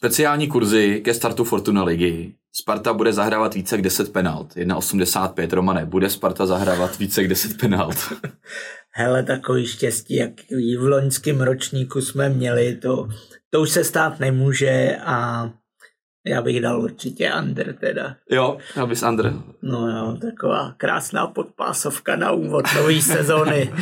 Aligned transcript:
Speciální 0.00 0.48
kurzy 0.48 1.00
ke 1.04 1.14
startu 1.14 1.44
Fortuna 1.44 1.84
ligy. 1.84 2.34
Sparta 2.52 2.92
bude 2.92 3.12
zahrávat 3.12 3.54
více 3.54 3.74
jak 3.74 3.82
10 3.82 4.12
penalt. 4.12 4.54
1,85. 4.56 5.52
Romane, 5.52 5.86
bude 5.86 6.10
Sparta 6.10 6.46
zahrávat 6.46 6.98
více 6.98 7.20
jak 7.20 7.28
10 7.28 7.60
penalt? 7.60 7.96
Hele, 8.90 9.22
takový 9.22 9.66
štěstí, 9.66 10.16
jak 10.16 10.30
v 10.78 10.88
loňském 10.88 11.40
ročníku 11.40 12.00
jsme 12.00 12.28
měli, 12.28 12.76
to, 12.76 13.08
to 13.50 13.60
už 13.60 13.70
se 13.70 13.84
stát 13.84 14.20
nemůže 14.20 14.96
a 15.04 15.50
já 16.26 16.42
bych 16.42 16.60
dal 16.60 16.82
určitě 16.82 17.32
under 17.42 17.76
teda. 17.80 18.16
Jo, 18.30 18.58
já 18.76 18.86
bys 18.86 19.02
under. 19.02 19.32
No 19.62 19.88
jo, 19.88 20.16
taková 20.20 20.74
krásná 20.76 21.26
podpásovka 21.26 22.16
na 22.16 22.32
úvod 22.32 22.64
nové 22.76 23.02
sezóny. 23.02 23.72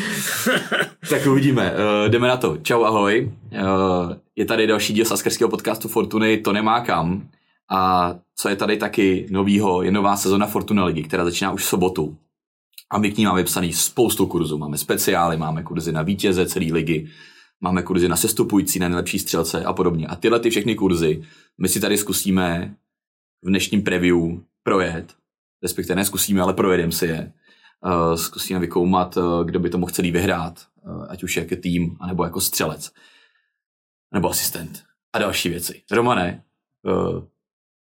tak 1.10 1.26
uvidíme. 1.26 1.72
Uh, 1.72 2.08
jdeme 2.08 2.28
na 2.28 2.36
to. 2.36 2.56
Čau, 2.56 2.84
ahoj. 2.84 3.32
Uh, 3.52 4.12
je 4.38 4.44
tady 4.44 4.66
další 4.66 4.92
díl 4.92 5.04
saskerského 5.04 5.50
podcastu 5.50 5.88
Fortuny, 5.88 6.38
to 6.38 6.52
nemá 6.52 6.80
kam. 6.80 7.28
A 7.70 8.14
co 8.36 8.48
je 8.48 8.56
tady 8.56 8.76
taky 8.76 9.26
novýho, 9.30 9.82
je 9.82 9.90
nová 9.90 10.16
sezona 10.16 10.46
Fortuna 10.46 10.84
ligy, 10.84 11.02
která 11.02 11.24
začíná 11.24 11.52
už 11.52 11.62
v 11.62 11.66
sobotu. 11.66 12.16
A 12.90 12.98
my 12.98 13.10
k 13.10 13.18
ní 13.18 13.24
máme 13.24 13.42
vypsaný 13.42 13.72
spoustu 13.72 14.26
kurzů. 14.26 14.58
Máme 14.58 14.78
speciály, 14.78 15.36
máme 15.36 15.62
kurzy 15.62 15.92
na 15.92 16.02
vítěze 16.02 16.46
celé 16.46 16.66
ligy, 16.72 17.08
máme 17.60 17.82
kurzy 17.82 18.08
na 18.08 18.16
sestupující, 18.16 18.78
na 18.78 18.88
nejlepší 18.88 19.18
střelce 19.18 19.64
a 19.64 19.72
podobně. 19.72 20.06
A 20.06 20.16
tyhle 20.16 20.40
ty 20.40 20.50
všechny 20.50 20.74
kurzy 20.74 21.22
my 21.58 21.68
si 21.68 21.80
tady 21.80 21.98
zkusíme 21.98 22.74
v 23.42 23.48
dnešním 23.48 23.82
preview 23.82 24.16
projet, 24.62 25.14
respektive 25.62 25.96
neskusíme, 25.96 26.42
ale 26.42 26.54
projedeme 26.54 26.92
si 26.92 27.06
je. 27.06 27.32
Uh, 27.84 28.14
zkusíme 28.14 28.60
vykoumat, 28.60 29.16
uh, 29.16 29.44
kdo 29.44 29.60
by 29.60 29.70
to 29.70 29.78
mohl 29.78 29.92
celý 29.92 30.10
vyhrát, 30.10 30.60
uh, 30.82 31.06
ať 31.08 31.22
už 31.22 31.36
jako 31.36 31.56
tým, 31.56 31.96
anebo 32.00 32.24
jako 32.24 32.40
střelec, 32.40 32.92
nebo 34.14 34.30
asistent 34.30 34.82
a 35.12 35.18
další 35.18 35.48
věci. 35.48 35.82
Romane, 35.90 36.42
uh, 36.82 37.22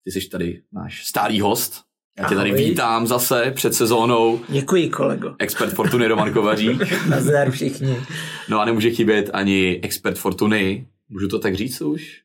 ty 0.03 0.11
jsi 0.11 0.29
tady 0.29 0.61
náš 0.71 1.05
stálý 1.05 1.41
host, 1.41 1.83
já 2.17 2.29
tě 2.29 2.35
tady 2.35 2.49
Ahoj. 2.49 2.63
vítám 2.63 3.07
zase 3.07 3.51
před 3.55 3.73
sezónou. 3.73 4.39
Děkuji, 4.49 4.89
kolego. 4.89 5.35
Expert 5.39 5.73
Fortuny 5.73 6.07
Roman 6.07 6.33
Kovařík. 6.33 7.05
Nazdar 7.09 7.51
všichni. 7.51 7.97
No 8.49 8.59
a 8.61 8.65
nemůže 8.65 8.91
chybět 8.91 9.29
ani 9.33 9.79
expert 9.83 10.17
Fortuny. 10.17 10.87
Můžu 11.09 11.27
to 11.27 11.39
tak 11.39 11.55
říct 11.55 11.81
už? 11.81 12.21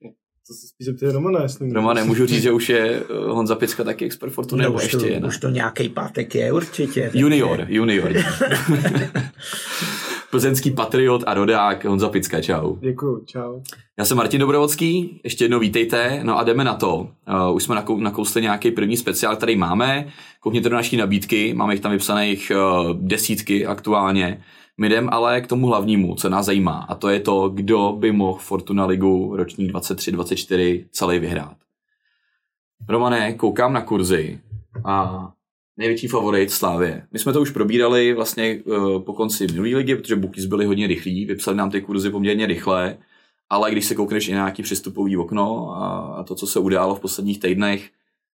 To 0.49 0.55
se 0.55 0.67
spíš 0.67 0.87
zeptej 0.87 1.13
Romana, 1.13 1.43
jestli 1.43 1.73
Romane, 1.73 2.05
můžu 2.05 2.27
říct, 2.27 2.43
že 2.43 2.53
už 2.53 2.69
je 2.69 3.01
eh, 3.01 3.05
Honza 3.09 3.55
Picka 3.55 3.85
taky 3.85 4.05
expert 4.05 4.31
Fortuny, 4.31 4.63
no, 4.63 4.69
nebo 4.69 4.81
ještě 4.81 4.97
to, 4.97 5.07
je? 5.07 5.21
Už 5.21 5.39
to 5.39 5.49
nějaký 5.49 5.89
pátek 5.89 6.35
je, 6.35 6.53
určitě. 6.53 7.11
Junior, 7.15 7.61
je. 7.61 7.67
junior. 7.69 8.13
Plzeňský 10.31 10.71
patriot 10.71 11.23
a 11.27 11.35
rodák 11.35 11.85
Honza 11.85 12.09
Picka, 12.09 12.43
čau. 12.43 12.77
Děkuji, 12.81 13.25
čau. 13.27 13.61
Já 13.99 14.05
jsem 14.05 14.17
Martin 14.17 14.41
Dobrovodský, 14.41 15.21
ještě 15.25 15.45
jednou 15.45 15.59
vítejte, 15.59 16.21
no 16.23 16.39
a 16.39 16.45
jdeme 16.45 16.65
na 16.65 16.75
to. 16.75 16.97
Uh, 16.97 17.55
už 17.55 17.63
jsme 17.63 17.75
nakou, 17.75 18.01
nakousli 18.01 18.43
nějaký 18.43 18.71
první 18.71 18.97
speciál, 18.97 19.37
který 19.37 19.57
máme. 19.57 20.09
Koukněte 20.41 20.69
do 20.69 20.77
naší 20.77 20.97
nabídky, 20.97 21.55
máme 21.55 21.75
jich 21.75 21.81
tam 21.81 21.93
vypsaných 21.93 22.53
uh, 22.55 22.93
desítky 22.93 23.67
aktuálně. 23.67 24.43
My 24.79 24.89
jdeme 24.89 25.09
ale 25.11 25.41
k 25.41 25.47
tomu 25.47 25.67
hlavnímu, 25.67 26.15
co 26.15 26.29
nás 26.29 26.47
zajímá, 26.47 26.87
a 26.89 26.95
to 26.95 27.09
je 27.09 27.21
to, 27.21 27.49
kdo 27.49 27.97
by 27.99 28.13
mohl 28.13 28.39
Fortuna 28.39 28.87
Ligu 28.87 29.37
ročník 29.37 29.73
23-24 29.73 30.85
celý 30.91 31.19
vyhrát. 31.19 31.57
Romane, 32.89 33.33
koukám 33.33 33.73
na 33.73 33.81
kurzy 33.81 34.41
a 34.85 35.29
největší 35.79 36.09
favorit 36.09 36.51
Slávě. 36.51 37.07
My 37.13 37.19
jsme 37.19 37.33
to 37.33 37.41
už 37.41 37.51
probírali 37.51 38.15
vlastně 38.15 38.63
uh, 38.65 39.03
po 39.03 39.13
konci 39.13 39.47
minulé 39.47 39.69
ligy, 39.69 39.97
protože 39.97 40.17
bookies 40.17 40.47
byly 40.47 40.65
hodně 40.65 40.87
rychlí, 40.87 41.27
vypsali 41.27 41.57
nám 41.57 41.71
ty 41.71 41.81
kurzy 41.81 42.11
poměrně 42.11 42.47
rychle, 42.47 42.99
ale 43.51 43.71
když 43.71 43.85
se 43.85 43.95
koukneš 43.95 44.29
i 44.29 44.33
na 44.33 44.37
nějaký 44.37 44.63
přestupový 44.63 45.17
okno 45.17 45.71
a, 45.71 45.99
a 46.17 46.23
to, 46.23 46.35
co 46.35 46.47
se 46.47 46.59
událo 46.59 46.95
v 46.95 47.01
posledních 47.01 47.41
týdnech, 47.41 47.91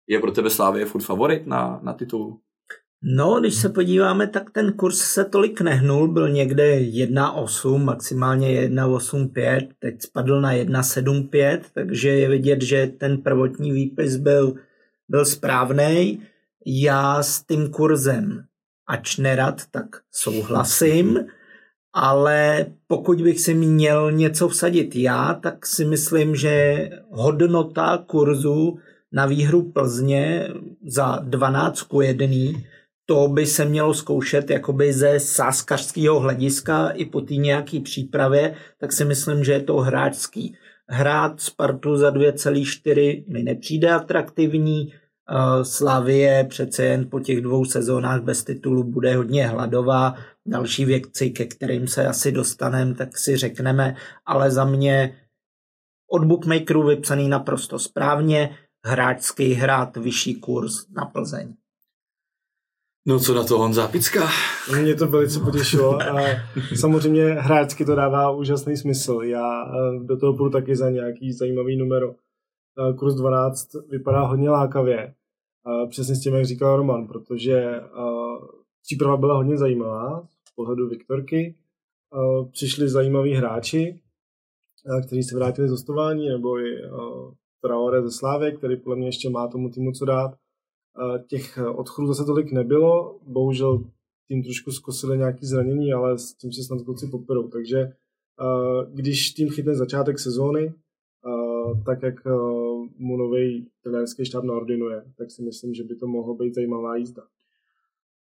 je 0.08 0.20
pro 0.20 0.32
tebe 0.32 0.50
Slávě 0.50 0.86
furt 0.86 1.02
favorit 1.02 1.46
na, 1.46 1.80
na 1.82 1.92
titul? 1.92 2.38
No, 3.02 3.40
když 3.40 3.54
se 3.54 3.68
podíváme, 3.68 4.26
tak 4.26 4.50
ten 4.50 4.72
kurz 4.72 4.98
se 4.98 5.24
tolik 5.24 5.60
nehnul, 5.60 6.08
byl 6.08 6.28
někde 6.28 6.80
1,8, 6.80 7.84
maximálně 7.84 8.68
1,85, 8.68 9.68
teď 9.78 10.02
spadl 10.02 10.40
na 10.40 10.52
1,75, 10.52 11.60
takže 11.74 12.08
je 12.08 12.28
vidět, 12.28 12.62
že 12.62 12.86
ten 12.86 13.18
prvotní 13.18 13.72
výpis 13.72 14.16
byl, 14.16 14.54
byl 15.08 15.24
správný. 15.24 16.22
Já 16.66 17.22
s 17.22 17.42
tím 17.42 17.70
kurzem, 17.70 18.44
ač 18.86 19.16
nerad, 19.16 19.62
tak 19.70 19.86
souhlasím, 20.12 21.18
ale 21.92 22.66
pokud 22.86 23.22
bych 23.22 23.40
si 23.40 23.54
měl 23.54 24.12
něco 24.12 24.48
vsadit 24.48 24.96
já, 24.96 25.34
tak 25.34 25.66
si 25.66 25.84
myslím, 25.84 26.36
že 26.36 26.88
hodnota 27.10 28.04
kurzu 28.06 28.78
na 29.12 29.26
výhru 29.26 29.72
Plzně 29.72 30.48
za 30.86 31.16
12 31.16 31.82
k 31.82 31.94
1 32.02 32.26
to 33.10 33.28
by 33.28 33.46
se 33.46 33.64
mělo 33.64 33.94
zkoušet 33.94 34.50
jakoby 34.50 34.92
ze 34.92 35.20
sáskařského 35.20 36.20
hlediska 36.20 36.88
i 36.88 37.04
po 37.04 37.20
té 37.20 37.34
nějaké 37.34 37.80
přípravě, 37.80 38.54
tak 38.78 38.92
si 38.92 39.04
myslím, 39.04 39.44
že 39.44 39.52
je 39.52 39.62
to 39.62 39.76
hráčský. 39.76 40.56
Hrát 40.88 41.40
Spartu 41.40 41.96
za 41.96 42.10
2,4 42.10 43.24
mi 43.28 43.42
nepřijde 43.42 43.90
atraktivní, 43.90 44.92
Slavie 45.62 46.44
přece 46.44 46.84
jen 46.84 47.10
po 47.10 47.20
těch 47.20 47.40
dvou 47.40 47.64
sezónách 47.64 48.22
bez 48.22 48.44
titulu 48.44 48.84
bude 48.84 49.16
hodně 49.16 49.46
hladová. 49.46 50.14
Další 50.46 50.84
věci, 50.84 51.30
ke 51.30 51.44
kterým 51.44 51.88
se 51.88 52.06
asi 52.06 52.32
dostaneme, 52.32 52.94
tak 52.94 53.18
si 53.18 53.36
řekneme, 53.36 53.96
ale 54.26 54.50
za 54.50 54.64
mě 54.64 55.16
od 56.10 56.24
bookmakerů 56.24 56.86
vypsaný 56.86 57.28
naprosto 57.28 57.78
správně, 57.78 58.56
hráčský 58.86 59.52
hrát 59.52 59.96
vyšší 59.96 60.34
kurz 60.34 60.86
na 60.96 61.04
Plzeň. 61.04 61.54
No 63.06 63.20
co 63.20 63.34
na 63.34 63.44
to 63.44 63.58
Honza 63.58 63.88
Picka? 63.88 64.28
Mě 64.80 64.94
to 64.94 65.06
velice 65.06 65.40
potěšilo 65.40 66.02
a 66.02 66.20
samozřejmě 66.76 67.24
hráčsky 67.24 67.84
to 67.84 67.94
dává 67.94 68.30
úžasný 68.30 68.76
smysl. 68.76 69.20
Já 69.22 69.64
eh, 69.64 70.04
do 70.04 70.16
toho 70.16 70.36
půjdu 70.36 70.50
taky 70.50 70.76
za 70.76 70.90
nějaký 70.90 71.32
zajímavý 71.32 71.76
numero. 71.76 72.10
Eh, 72.10 72.92
kurz 72.92 73.14
12 73.14 73.68
vypadá 73.90 74.20
hodně 74.20 74.50
lákavě. 74.50 75.14
Přesně 75.88 76.14
s 76.14 76.20
tím, 76.20 76.34
jak 76.34 76.44
říkal 76.44 76.76
Roman, 76.76 77.06
protože 77.06 77.80
příprava 78.82 79.16
byla 79.16 79.36
hodně 79.36 79.56
zajímavá 79.56 80.28
z 80.48 80.54
pohledu 80.54 80.88
Viktorky. 80.88 81.54
Přišli 82.50 82.88
zajímaví 82.88 83.34
hráči, 83.34 84.00
kteří 85.06 85.22
se 85.22 85.36
vrátili 85.36 85.68
z 85.68 85.70
hostování, 85.70 86.28
nebo 86.28 86.58
i 86.58 86.82
Traore 87.62 88.02
ze 88.02 88.10
Slávy, 88.10 88.52
který 88.52 88.76
podle 88.76 88.96
mě 88.96 89.08
ještě 89.08 89.30
má 89.30 89.48
tomu 89.48 89.70
týmu 89.70 89.92
co 89.92 90.04
dát 90.04 90.34
Těch 91.26 91.58
odchodů 91.74 92.08
zase 92.08 92.24
tolik 92.24 92.52
nebylo, 92.52 93.18
bohužel 93.26 93.84
tým 94.28 94.42
trošku 94.42 94.72
zkosili 94.72 95.18
nějaký 95.18 95.46
zranění, 95.46 95.92
ale 95.92 96.18
s 96.18 96.34
tím 96.34 96.52
se 96.52 96.62
snad 96.62 96.82
kluci 96.82 97.06
poperou. 97.06 97.48
Takže 97.48 97.92
když 98.92 99.30
tým 99.30 99.50
chytne 99.50 99.74
začátek 99.74 100.18
sezóny, 100.18 100.74
tak 101.86 102.02
jak 102.02 102.14
mu 102.98 103.16
nový 103.16 103.66
trenérský 103.82 104.24
štáb 104.24 104.44
naordinuje, 104.44 105.02
tak 105.18 105.30
si 105.30 105.42
myslím, 105.42 105.74
že 105.74 105.84
by 105.84 105.94
to 105.94 106.06
mohlo 106.06 106.34
být 106.34 106.54
zajímavá 106.54 106.96
jízda. 106.96 107.22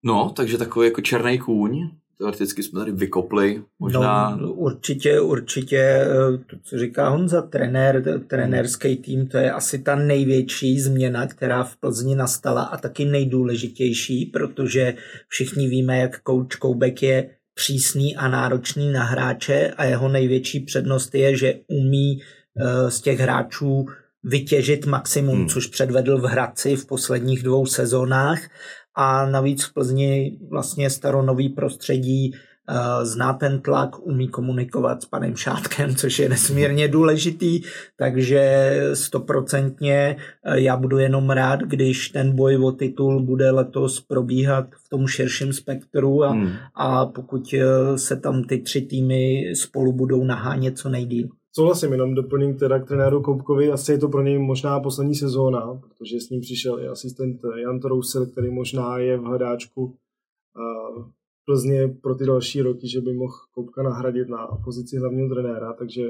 No, 0.03 0.33
takže 0.37 0.59
takový 0.59 0.87
jako 0.87 1.01
černý 1.01 1.39
kůň, 1.39 1.91
teoreticky 2.19 2.63
jsme 2.63 2.81
tady 2.81 2.93
vykopli, 2.93 3.63
možná... 3.79 4.37
No, 4.37 4.53
určitě, 4.53 5.21
určitě, 5.21 5.79
eh, 5.79 6.39
to, 6.47 6.57
co 6.63 6.79
říká 6.79 7.09
Honza, 7.09 7.43
trenér, 7.43 8.21
trenérský 8.27 8.97
tým, 8.97 9.27
to 9.27 9.39
je 9.39 9.53
asi 9.53 9.79
ta 9.79 9.97
největší 9.97 10.81
změna, 10.81 11.27
která 11.27 11.65
v 11.65 11.77
Plzni 11.77 12.15
nastala 12.15 12.63
a 12.63 12.77
taky 12.77 13.05
nejdůležitější, 13.05 14.27
protože 14.27 14.95
všichni 15.29 15.69
víme, 15.69 15.99
jak 15.99 16.21
coach 16.27 16.57
Koubek 16.59 17.03
je 17.03 17.31
přísný 17.55 18.17
a 18.17 18.29
náročný 18.29 18.93
na 18.93 19.05
hráče 19.05 19.75
a 19.77 19.85
jeho 19.85 20.09
největší 20.09 20.61
přednost 20.61 21.15
je, 21.15 21.37
že 21.37 21.55
umí 21.67 22.21
eh, 22.21 22.91
z 22.91 23.01
těch 23.01 23.19
hráčů 23.19 23.87
vytěžit 24.25 24.87
maximum, 24.87 25.37
hmm. 25.37 25.49
což 25.49 25.67
předvedl 25.67 26.19
v 26.19 26.25
Hradci 26.25 26.77
v 26.77 26.87
posledních 26.87 27.43
dvou 27.43 27.67
sezónách 27.67 28.41
a 28.95 29.27
navíc 29.27 29.65
v 29.65 29.75
Plzni 29.75 30.39
vlastně 30.51 30.91
staronový 30.91 31.49
prostředí 31.49 32.35
eh, 32.35 33.07
zná 33.07 33.33
ten 33.33 33.61
tlak, 33.61 34.07
umí 34.07 34.29
komunikovat 34.29 35.03
s 35.03 35.07
panem 35.07 35.37
Šátkem, 35.37 35.95
což 35.97 36.19
je 36.19 36.29
nesmírně 36.29 36.89
důležitý, 36.89 37.61
takže 37.99 38.73
stoprocentně 38.95 40.17
eh, 40.45 40.61
já 40.61 40.77
budu 40.77 40.99
jenom 40.99 41.31
rád, 41.31 41.61
když 41.61 42.09
ten 42.09 42.37
boj 42.37 42.57
o 42.57 42.73
titul 42.73 43.23
bude 43.23 43.51
letos 43.51 44.01
probíhat 44.01 44.67
v 44.85 44.89
tom 44.89 45.07
širším 45.07 45.53
spektru 45.53 46.25
a, 46.25 46.31
hmm. 46.31 46.53
a 46.75 47.07
pokud 47.07 47.55
eh, 47.55 47.99
se 47.99 48.17
tam 48.17 48.45
ty 48.45 48.59
tři 48.59 48.81
týmy 48.81 49.53
spolu 49.55 49.93
budou 49.93 50.25
nahánět 50.25 50.79
co 50.79 50.89
nejdíl. 50.89 51.29
Souhlasím, 51.57 51.93
jenom 51.93 52.15
doplním 52.15 52.59
teda 52.59 52.79
k 52.79 52.89
trenéru 52.89 53.23
Koupkovi, 53.23 53.71
asi 53.71 53.93
je 53.93 53.99
to 53.99 54.09
pro 54.09 54.23
něj 54.23 54.39
možná 54.39 54.81
poslední 54.81 55.15
sezóna, 55.15 55.75
protože 55.75 56.21
s 56.21 56.31
ním 56.31 56.41
přišel 56.41 56.81
i 56.81 56.89
asistent 56.89 57.41
Jan 57.57 57.81
Trousil, 57.81 58.27
který 58.27 58.51
možná 58.51 58.99
je 58.99 59.19
v 59.19 59.23
hledáčku 59.23 59.97
Plzně 61.45 61.89
pro 61.89 62.15
ty 62.15 62.27
další 62.27 62.63
roky, 62.63 62.89
že 62.89 63.01
by 63.01 63.13
mohl 63.13 63.35
Koupka 63.55 63.83
nahradit 63.83 64.29
na 64.29 64.47
pozici 64.47 64.99
hlavního 64.99 65.29
trenéra, 65.29 65.73
takže 65.73 66.03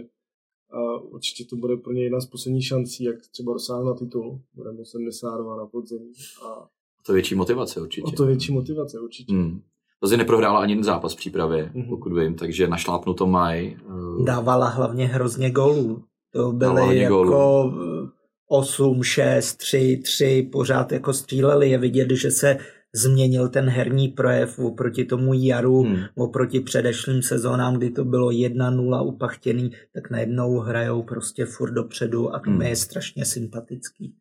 A 0.71 0.99
určitě 1.01 1.45
to 1.45 1.57
bude 1.57 1.77
pro 1.77 1.93
něj 1.93 2.05
jedna 2.05 2.21
z 2.21 2.27
posledních 2.27 2.67
šancí, 2.67 3.05
jak 3.05 3.17
třeba 3.31 3.53
dosáhnout 3.53 3.87
na 3.87 3.95
titul. 3.95 4.41
Bude 4.55 4.73
mu 4.73 4.85
72 4.85 5.57
na 5.57 5.67
podzim. 5.67 6.13
A 6.45 6.69
To 7.07 7.13
větší 7.13 7.35
motivace 7.35 7.81
určitě. 7.81 8.07
o 8.07 8.11
to 8.11 8.27
větší 8.27 8.53
motivace 8.53 9.01
určitě. 9.01 9.33
Hmm. 9.33 9.61
Plzeň 10.07 10.19
neprohrála 10.19 10.61
ani 10.61 10.73
jeden 10.73 10.85
zápas 10.85 11.13
v 11.13 11.17
přípravě, 11.17 11.71
Mhm. 11.75 11.89
pokud 11.89 12.13
vím, 12.19 12.35
takže 12.35 12.69
našlápnu 12.69 13.15
to 13.15 13.27
mají. 13.27 13.77
Eh, 14.21 14.25
Dávala 14.25 14.69
hlavně 14.69 15.07
hrozně 15.07 15.51
gólů. 15.51 16.03
To 16.33 16.53
byly 16.53 16.99
jako 16.99 17.25
gólů. 17.25 18.09
8, 18.49 19.03
6, 19.03 19.55
3, 19.57 20.01
3, 20.05 20.49
pořád 20.53 20.93
jako 20.93 21.13
stříleli. 21.13 21.71
Je 21.71 21.79
vidět, 21.79 22.11
že 22.11 22.31
se 22.31 22.59
změnil 22.95 23.49
ten 23.49 23.69
herní 23.69 24.09
projev 24.09 24.59
oproti 24.59 25.05
tomu 25.05 25.33
jaru, 25.35 25.83
Hmm. 25.83 25.97
oproti 26.17 26.61
předešlým 26.61 27.23
sezónám, 27.23 27.75
kdy 27.77 27.91
to 27.91 28.05
bylo 28.05 28.31
1-0 28.31 29.03
upachtěný, 29.03 29.71
tak 29.95 30.11
najednou 30.11 30.59
hrajou 30.59 31.03
prostě 31.03 31.45
furt 31.47 31.71
dopředu 31.73 32.35
a 32.35 32.39
to 32.39 32.51
Hmm. 32.51 32.63
je 32.63 32.77
strašně 32.77 33.25
sympatický. 33.25 34.15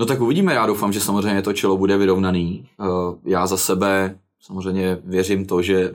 No 0.00 0.06
tak 0.06 0.20
uvidíme, 0.20 0.54
já 0.54 0.66
doufám, 0.66 0.92
že 0.92 1.00
samozřejmě 1.00 1.42
to 1.42 1.52
čelo 1.52 1.76
bude 1.76 1.96
vyrovnaný. 1.96 2.66
Eh, 2.80 2.84
Já 3.30 3.46
za 3.46 3.56
sebe 3.56 4.18
samozřejmě 4.46 4.98
věřím 5.04 5.46
to, 5.46 5.62
že 5.62 5.94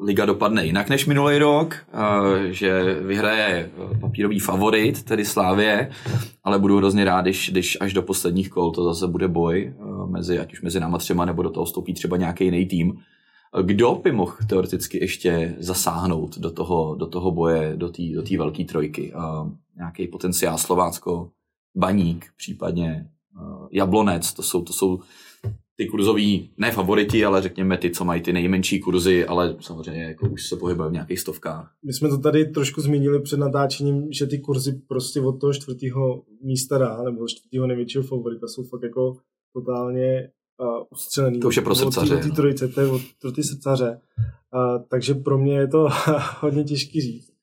liga 0.00 0.26
dopadne 0.26 0.66
jinak 0.66 0.88
než 0.88 1.06
minulý 1.06 1.38
rok, 1.38 1.76
že 2.50 3.00
vyhraje 3.00 3.70
eh, 3.94 3.98
papírový 3.98 4.38
favorit, 4.38 5.02
tedy 5.02 5.24
Slávě, 5.24 5.90
ale 6.44 6.58
budu 6.58 6.76
hrozně 6.76 7.04
rád, 7.04 7.20
když, 7.20 7.50
když 7.50 7.78
až 7.80 7.92
do 7.92 8.02
posledních 8.02 8.50
kol 8.50 8.70
to 8.70 8.84
zase 8.84 9.06
bude 9.06 9.28
boj 9.28 9.74
eh, 9.76 10.06
mezi, 10.06 10.38
ať 10.38 10.52
už 10.52 10.62
mezi 10.62 10.80
náma 10.80 10.98
třema, 10.98 11.24
nebo 11.24 11.42
do 11.42 11.50
toho 11.50 11.64
vstoupí 11.64 11.94
třeba 11.94 12.16
nějaký 12.16 12.44
jiný 12.44 12.66
tým. 12.66 12.98
Kdo 13.62 14.00
by 14.04 14.12
mohl 14.12 14.32
teoreticky 14.48 14.98
ještě 14.98 15.56
zasáhnout 15.58 16.38
do 16.38 16.50
toho, 16.50 16.94
do 16.94 17.06
toho 17.06 17.30
boje, 17.30 17.72
do 17.76 17.88
té 17.88 18.02
do 18.14 18.38
velké 18.38 18.64
trojky? 18.64 19.12
Eh, 19.14 19.64
Nějaký 19.76 20.08
potenciál 20.08 20.58
Slovácko, 20.58 21.30
Baník, 21.76 22.26
případně 22.36 23.10
Jablonec, 23.72 24.32
to 24.32 24.42
jsou, 24.42 24.62
to 24.62 24.72
jsou 24.72 25.00
ty 25.76 25.86
kurzový, 25.86 26.50
ne 26.58 26.72
favoriti, 26.72 27.24
ale 27.24 27.42
řekněme 27.42 27.78
ty, 27.78 27.90
co 27.90 28.04
mají 28.04 28.22
ty 28.22 28.32
nejmenší 28.32 28.80
kurzy, 28.80 29.26
ale 29.26 29.56
samozřejmě 29.60 30.04
jako 30.04 30.28
už 30.28 30.48
se 30.48 30.56
pohybuje 30.56 30.88
v 30.88 30.92
nějakých 30.92 31.20
stovkách. 31.20 31.74
My 31.86 31.92
jsme 31.92 32.08
to 32.08 32.18
tady 32.18 32.44
trošku 32.44 32.80
zmínili 32.80 33.22
před 33.22 33.36
natáčením, 33.36 34.12
že 34.12 34.26
ty 34.26 34.38
kurzy 34.38 34.80
prostě 34.88 35.20
od 35.20 35.40
toho 35.40 35.52
čtvrtého 35.52 36.22
místa 36.42 36.78
dá, 36.78 37.02
nebo 37.02 37.28
čtvrtého 37.28 37.66
největšího 37.66 38.04
favorita 38.04 38.48
jsou 38.48 38.64
fakt 38.64 38.82
jako 38.82 39.16
totálně 39.52 40.30
uh, 40.60 40.82
ustřelený. 40.92 41.40
To 41.40 41.48
už 41.48 41.56
je 41.56 41.62
pro 41.62 41.74
srdcaře. 41.74 42.16
Od 42.16 42.22
té 42.22 42.30
trojice, 42.30 42.68
to 42.68 42.80
je 42.80 42.90
od, 42.90 43.02
pro 43.20 43.32
ty 43.32 43.42
srdcaře. 43.42 44.00
Uh, 44.54 44.82
takže 44.88 45.14
pro 45.14 45.38
mě 45.38 45.58
je 45.58 45.68
to 45.68 45.88
hodně 46.40 46.64
těžký 46.64 47.00
říct. 47.00 47.33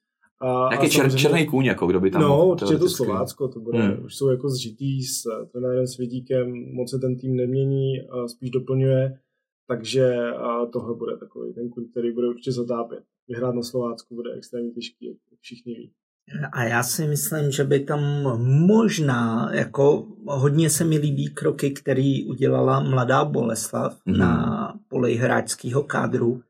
A, 0.41 0.69
Nějaký 0.71 0.89
čer, 0.89 1.15
černý 1.15 1.45
kůň, 1.47 1.65
jako 1.65 1.87
kdo 1.87 1.99
by 1.99 2.11
tam 2.11 2.21
No, 2.21 2.47
určitě 2.47 2.77
to 2.77 2.89
Slovácko, 2.89 3.47
to 3.47 3.59
bude, 3.59 3.79
Hmm. 3.79 3.91
hmm. 3.91 4.05
už 4.05 4.15
jsou 4.15 4.29
jako 4.29 4.49
zžitý 4.49 5.03
s 5.03 5.23
trenérem 5.51 5.87
Svědíkem, 5.87 6.73
moc 6.73 6.89
se 6.89 6.99
ten 6.99 7.17
tým 7.17 7.35
nemění, 7.35 8.01
a 8.01 8.27
spíš 8.27 8.49
doplňuje, 8.49 9.17
takže 9.67 10.15
a 10.31 10.65
tohle 10.65 10.95
bude 10.95 11.17
takový 11.17 11.53
ten 11.53 11.69
kuň, 11.69 11.85
který 11.91 12.11
bude 12.11 12.27
určitě 12.27 12.51
zatápět. 12.51 13.03
Vyhrát 13.27 13.55
na 13.55 13.61
Slovácku 13.63 14.15
bude 14.15 14.31
extrémně 14.33 14.71
těžký, 14.71 15.05
jak 15.07 15.17
všichni 15.41 15.73
ví. 15.75 15.91
A 16.51 16.63
já 16.63 16.83
si 16.83 17.07
myslím, 17.07 17.51
že 17.51 17.63
by 17.63 17.79
tam 17.79 17.99
možná, 18.67 19.49
jako 19.53 20.07
hodně 20.25 20.69
se 20.69 20.83
mi 20.85 20.97
líbí 20.97 21.27
kroky, 21.33 21.71
který 21.71 22.25
udělala 22.25 22.79
mladá 22.79 23.25
Boleslav 23.25 23.97
Mhm. 24.05 24.15
mm. 24.15 24.19
na 24.19 24.73
poli 24.87 25.15
hráčského 25.15 25.83
kádru. 25.83 26.41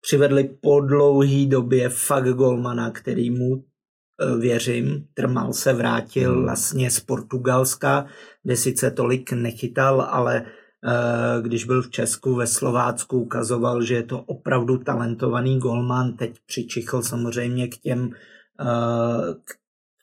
Přivedli 0.00 0.44
po 0.62 0.80
dlouhý 0.80 1.46
době 1.46 1.88
fakt 1.88 2.28
golmana, 2.28 2.90
který 2.90 3.30
mu 3.30 3.64
eh, 4.20 4.38
věřím. 4.38 5.04
Trmal 5.14 5.52
se 5.52 5.72
vrátil 5.72 6.32
Mhm. 6.34 6.42
vlastně 6.42 6.90
z 6.90 7.00
Portugalska, 7.00 8.06
kde 8.42 8.56
sice 8.56 8.90
tolik 8.90 9.32
nechytal, 9.32 10.00
ale 10.02 10.42
eh, 10.44 11.42
když 11.42 11.64
byl 11.64 11.82
v 11.82 11.90
Česku, 11.90 12.34
ve 12.34 12.46
Slovácku, 12.46 13.20
ukazoval, 13.20 13.82
že 13.82 13.94
je 13.94 14.02
to 14.02 14.22
opravdu 14.22 14.78
talentovaný 14.78 15.58
golman. 15.58 16.12
Teď 16.16 16.36
přičichl 16.46 17.02
samozřejmě 17.02 17.68
k 17.68 17.76
těm 17.78 18.10
eh, 18.60 19.34
k 19.44 19.54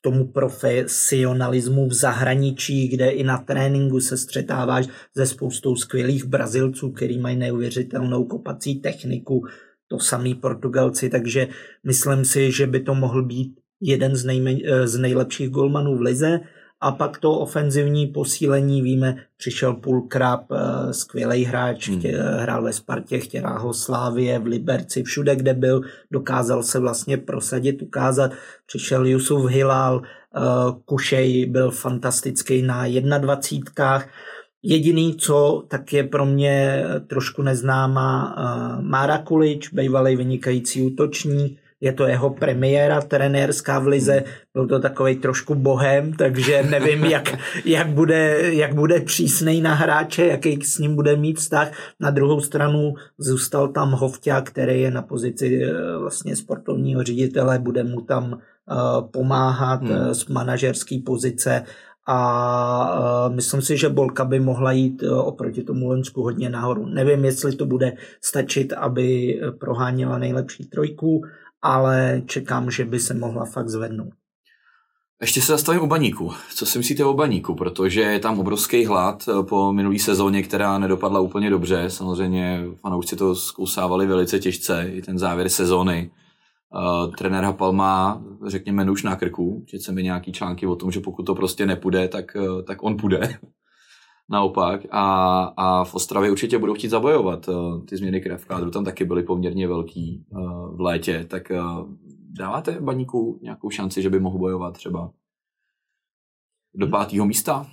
tomu 0.02 0.28
profesionalismu 0.28 1.88
v 1.88 1.94
zahraničí, 1.94 2.88
kde 2.88 3.10
i 3.10 3.24
na 3.24 3.38
tréninku 3.38 4.00
se 4.00 4.18
střetáváš 4.18 4.88
se 5.18 5.26
spoustou 5.26 5.76
skvělých 5.76 6.26
Brazilců, 6.26 6.92
který 6.92 7.20
mají 7.20 7.36
neuvěřitelnou 7.38 8.24
kopací 8.26 8.76
techniku, 8.76 9.46
to 9.88 10.00
samý 10.00 10.36
Portugalci, 10.36 11.10
takže 11.10 11.48
myslím 11.84 12.26
si, 12.26 12.52
že 12.52 12.68
by 12.68 12.80
to 12.80 12.96
mohl 12.96 13.24
být 13.24 13.56
jeden 13.82 14.16
z, 14.16 14.26
nejmen, 14.26 14.58
eh, 14.66 14.88
z 14.88 14.98
nejlepších 14.98 15.50
golmanů 15.50 15.98
v 15.98 16.02
lize. 16.02 16.40
A 16.82 16.92
pak 16.92 17.18
to 17.18 17.32
ofenzivní 17.32 18.08
posílení, 18.08 18.82
víme, 18.82 19.16
přišel 19.38 19.74
Pulkrab, 19.74 20.52
eh, 20.52 20.94
skvělý 20.94 21.46
hráč, 21.46 21.90
Hmm. 21.90 22.00
chtě, 22.00 22.18
hrál 22.18 22.64
ve 22.64 22.74
Spartě, 22.74 23.20
chtěla 23.20 23.58
ho 23.58 23.74
Slávie, 23.74 24.40
v 24.40 24.46
Liberci, 24.46 25.04
všude, 25.04 25.36
kde 25.36 25.54
byl, 25.54 25.82
dokázal 26.12 26.64
se 26.64 26.80
vlastně 26.80 27.18
prosadit, 27.18 27.82
ukázat. 27.82 28.32
Přišel 28.68 29.06
Jusuf 29.06 29.52
Hilal, 29.52 30.02
eh, 30.04 30.40
Kušej 30.86 31.46
byl 31.46 31.72
fantastický 31.72 32.62
na 32.62 32.88
21. 33.18 34.06
Jediný, 34.68 35.16
co 35.16 35.64
tak 35.68 35.94
je 35.94 36.04
pro 36.04 36.26
mě 36.26 36.84
trošku 37.08 37.42
neznámá, 37.42 38.36
eh, 38.38 38.82
Mára 38.82 39.18
Kulič, 39.18 39.70
bývalý 39.74 40.16
vynikající 40.16 40.82
útočník, 40.82 41.60
je 41.82 41.94
to 41.94 42.08
jeho 42.08 42.30
premiéra 42.30 43.02
trenérská 43.02 43.80
v 43.80 43.88
lize, 43.88 44.24
byl 44.54 44.68
to 44.68 44.80
takový 44.80 45.16
trošku 45.16 45.56
bohem, 45.56 46.14
takže 46.14 46.64
nevím, 46.64 47.06
jak, 47.16 47.38
jak, 47.66 47.90
bude, 47.90 48.38
jak 48.42 48.76
bude 48.76 49.00
přísnej 49.00 49.62
na 49.62 49.74
hráče, 49.74 50.26
jaký 50.26 50.62
s 50.62 50.78
ním 50.78 50.96
bude 50.96 51.16
mít 51.16 51.38
vztah. 51.38 51.72
Na 52.00 52.10
druhou 52.10 52.42
stranu 52.42 52.94
zůstal 53.18 53.68
tam 53.68 53.92
Hovťa, 53.92 54.42
který 54.42 54.82
je 54.82 54.92
na 54.92 55.02
pozici 55.02 55.64
eh, 55.64 55.98
vlastně 55.98 56.36
sportovního 56.36 57.04
ředitele, 57.04 57.60
bude 57.60 57.84
mu 57.84 58.02
tam 58.02 58.34
eh, 58.34 58.76
pomáhat 59.12 59.82
Hmm. 59.82 59.94
hmm. 59.94 60.14
z 60.14 60.28
manažerské 60.28 61.00
pozice 61.06 61.64
a 62.08 63.28
uh, 63.28 63.36
myslím 63.36 63.62
si, 63.62 63.78
že 63.78 63.90
Bolka 63.90 64.26
by 64.26 64.40
mohla 64.40 64.72
jít 64.72 65.04
uh, 65.04 65.28
oproti 65.28 65.64
tomu 65.64 65.88
Loňsku 65.88 66.22
hodně 66.22 66.50
nahoru. 66.50 66.86
Nevím, 66.86 67.26
jestli 67.26 67.56
to 67.56 67.66
bude 67.66 67.94
stačit, 68.22 68.74
aby 68.74 69.40
eh, 69.42 69.52
proháněla 69.52 70.18
nejlepší 70.18 70.66
trojku, 70.66 71.22
ale 71.62 72.22
čekám, 72.26 72.72
že 72.72 72.86
by 72.86 73.00
se 73.00 73.14
mohla 73.14 73.46
fakt 73.46 73.70
zvednout. 73.70 74.14
Ještě 75.22 75.42
se 75.42 75.52
zastavím 75.52 75.82
u 75.82 75.88
baníku. 75.88 76.34
Co 76.56 76.66
si 76.66 76.78
myslíte 76.78 77.06
o 77.06 77.14
baníku? 77.14 77.56
Protože 77.56 78.02
je 78.02 78.20
tam 78.20 78.40
obrovský 78.40 78.86
hlad 78.86 79.30
eh, 79.30 79.44
po 79.44 79.74
minulé 79.74 80.00
sezóně, 80.00 80.44
která 80.44 80.80
nedopadla 80.80 81.20
úplně 81.20 81.50
dobře. 81.50 81.90
Samozřejmě 81.90 82.64
fanoušci 82.82 83.16
to 83.16 83.36
zkousávali 83.36 84.08
velice 84.08 84.40
těžce, 84.40 84.90
i 84.94 85.02
ten 85.02 85.20
závěr 85.20 85.50
sezóny. 85.50 86.12
Uh, 86.76 87.16
trenér 87.16 87.44
Hapal 87.44 87.72
má, 87.72 88.24
řekněme, 88.46 88.86
nůž 88.86 89.04
na 89.04 89.16
krku. 89.16 89.64
Četl 89.68 89.84
jsem 89.84 89.96
mi 89.96 90.04
nějaký 90.04 90.32
články 90.32 90.68
o 90.68 90.76
tom, 90.76 90.92
že 90.92 91.00
pokud 91.00 91.24
to 91.24 91.36
prostě 91.36 91.66
nepůjde, 91.66 92.08
tak, 92.08 92.26
uh, 92.36 92.62
tak 92.62 92.84
on 92.84 92.98
půjde. 92.98 93.40
Naopak. 94.30 94.82
A, 94.92 95.44
a 95.58 95.84
v 95.84 95.96
Ostravě 95.96 96.32
určitě 96.32 96.58
budou 96.58 96.74
chtít 96.74 96.90
zabojovat. 96.90 97.48
Uh, 97.48 97.86
ty 97.86 97.98
změny 97.98 98.22
v 98.38 98.46
kádru 98.46 98.72
tam 98.72 98.86
taky 98.86 99.06
byly 99.06 99.24
poměrně 99.24 99.68
velký 99.68 100.26
uh, 100.30 100.76
v 100.78 100.82
létě. 100.82 101.26
Tak 101.30 101.52
uh, 101.52 101.90
dáváte 102.30 102.82
baníku 102.82 103.40
nějakou 103.42 103.70
šanci, 103.70 104.02
že 104.02 104.10
by 104.10 104.20
mohl 104.20 104.38
bojovat 104.38 104.74
třeba 104.74 105.12
do 106.76 106.88
pátého 106.88 107.26
místa? 107.26 107.68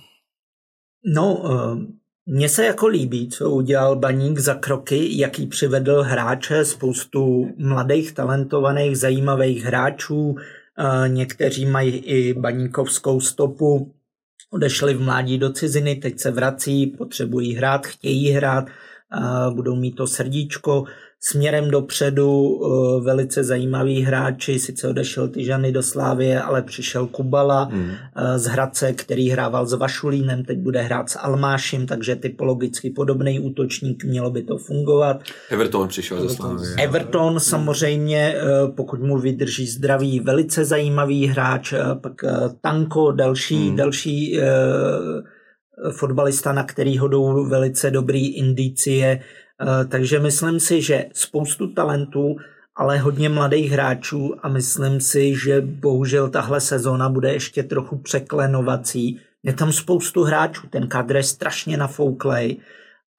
No, 1.15 1.35
uh, 1.35 1.83
mně 2.25 2.49
se 2.49 2.65
jako 2.65 2.87
líbí, 2.87 3.29
co 3.29 3.49
udělal 3.49 3.95
Baník 3.95 4.39
za 4.39 4.55
kroky, 4.55 5.19
jaký 5.19 5.47
přivedl 5.47 6.01
hráče, 6.01 6.65
spoustu 6.65 7.49
mladých, 7.57 8.11
talentovaných, 8.11 8.97
zajímavých 8.97 9.63
hráčů. 9.63 10.17
Uh, 10.19 10.37
někteří 11.07 11.65
mají 11.65 11.97
i 11.97 12.33
baníkovskou 12.33 13.19
stopu, 13.19 13.93
odešli 14.51 14.93
v 14.93 15.01
mládí 15.01 15.37
do 15.37 15.51
ciziny, 15.51 15.95
teď 15.95 16.19
se 16.19 16.31
vrací, 16.31 16.87
potřebují 16.87 17.53
hrát, 17.53 17.87
chtějí 17.87 18.29
hrát, 18.29 18.65
uh, 18.65 19.55
budou 19.55 19.75
mít 19.75 19.95
to 19.95 20.07
srdíčko. 20.07 20.85
Směrem 21.25 21.71
dopředu 21.71 22.39
uh, 22.41 23.03
velice 23.03 23.43
zajímaví 23.43 24.01
hráči, 24.01 24.59
sice 24.59 24.87
odešel 24.87 25.27
Tyžany 25.27 25.71
do 25.71 25.83
Slávie, 25.83 26.41
ale 26.41 26.61
přišel 26.61 27.07
Kubala 27.07 27.63
Hmm. 27.63 27.91
eh, 28.15 28.39
z 28.39 28.45
Hradce, 28.45 28.93
který 28.93 29.29
hrával 29.29 29.65
s 29.65 29.73
Vašulínem, 29.73 30.43
teď 30.43 30.57
bude 30.57 30.81
hrát 30.81 31.09
s 31.09 31.19
Almášem, 31.19 31.85
takže 31.85 32.15
typologicky 32.15 32.89
podobný 32.89 33.39
útočník, 33.39 34.03
mělo 34.03 34.31
by 34.31 34.41
to 34.43 34.57
fungovat. 34.57 35.19
Everton 35.49 35.87
přišel 35.87 36.17
ze 36.17 36.23
Everton. 36.25 36.59
Slávy. 36.59 36.83
Everton 36.83 37.39
samozřejmě, 37.39 38.35
eh, 38.37 38.41
pokud 38.75 38.99
mu 38.99 39.17
vydrží 39.17 39.67
zdraví, 39.67 40.19
velice 40.19 40.65
zajímavý 40.65 41.27
hráč, 41.27 41.73
eh, 41.73 41.79
pak 42.01 42.23
eh, 42.23 42.29
Tanko, 42.61 43.11
další, 43.11 43.67
Hmm. 43.67 43.75
další 43.75 44.39
eh, 44.39 44.43
fotbalista, 45.91 46.53
na 46.53 46.63
kterýho 46.63 47.07
jdou 47.07 47.49
velice 47.49 47.91
dobrý 47.91 48.35
indicie, 48.35 49.19
Eh, 49.19 49.19
takže 49.89 50.19
myslím 50.19 50.59
si, 50.59 50.81
že 50.81 51.05
spoustu 51.13 51.67
talentů 51.67 52.35
ale 52.75 52.97
hodně 52.97 53.29
mladých 53.29 53.71
hráčů 53.71 54.35
a 54.43 54.49
myslím 54.49 55.01
si, 55.01 55.35
že 55.35 55.61
bohužel 55.61 56.29
tahle 56.29 56.61
sezóna 56.61 57.09
bude 57.09 57.33
ještě 57.33 57.63
trochu 57.63 57.97
překlenovací. 57.97 59.19
Je 59.43 59.53
tam 59.53 59.71
spoustu 59.71 60.23
hráčů, 60.23 60.67
ten 60.67 60.87
kadr 60.87 61.15
je 61.15 61.23
strašně 61.23 61.77
nafouklej 61.77 62.57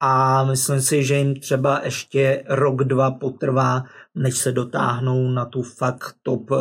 a 0.01 0.45
myslím 0.45 0.81
si, 0.81 1.05
že 1.05 1.15
jim 1.15 1.41
třeba 1.41 1.81
ještě 1.85 2.45
rok, 2.49 2.85
dva 2.85 3.11
potrvá, 3.11 3.85
než 4.15 4.39
se 4.39 4.53
dotáhnou 4.53 5.31
na 5.31 5.45
tu 5.45 5.63
fakt 5.63 6.15
top, 6.23 6.51
eh, 6.53 6.57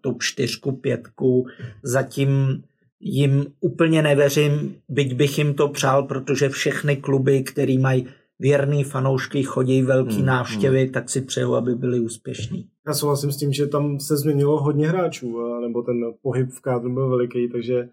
top 0.00 0.22
4, 0.22 0.72
5. 0.80 1.46
Zatím 1.82 2.62
jim 3.00 3.46
úplně 3.60 4.02
nevěřím, 4.02 4.76
byť 4.88 5.14
bych 5.14 5.38
jim 5.38 5.54
to 5.54 5.68
přál, 5.68 6.02
protože 6.02 6.48
všechny 6.48 6.96
kluby, 6.96 7.42
který 7.42 7.78
mají 7.78 8.06
věrný 8.40 8.84
fanoušky, 8.84 9.42
chodí 9.42 9.82
velký 9.82 10.16
hmm, 10.16 10.26
návštěvy, 10.26 10.82
hmm. 10.82 10.92
tak 10.92 11.10
si 11.10 11.20
přeju, 11.20 11.54
aby 11.54 11.74
byli 11.74 12.00
úspěšní. 12.00 12.68
Já 12.86 12.94
souhlasím 12.94 13.32
s 13.32 13.36
tím, 13.36 13.52
že 13.52 13.66
tam 13.66 14.00
se 14.00 14.16
změnilo 14.16 14.62
hodně 14.62 14.88
hráčů, 14.88 15.60
nebo 15.60 15.82
ten 15.82 15.96
pohyb 16.22 16.50
v 16.50 16.60
kádru 16.60 16.94
byl 16.94 17.08
veliký, 17.08 17.48
takže 17.48 17.88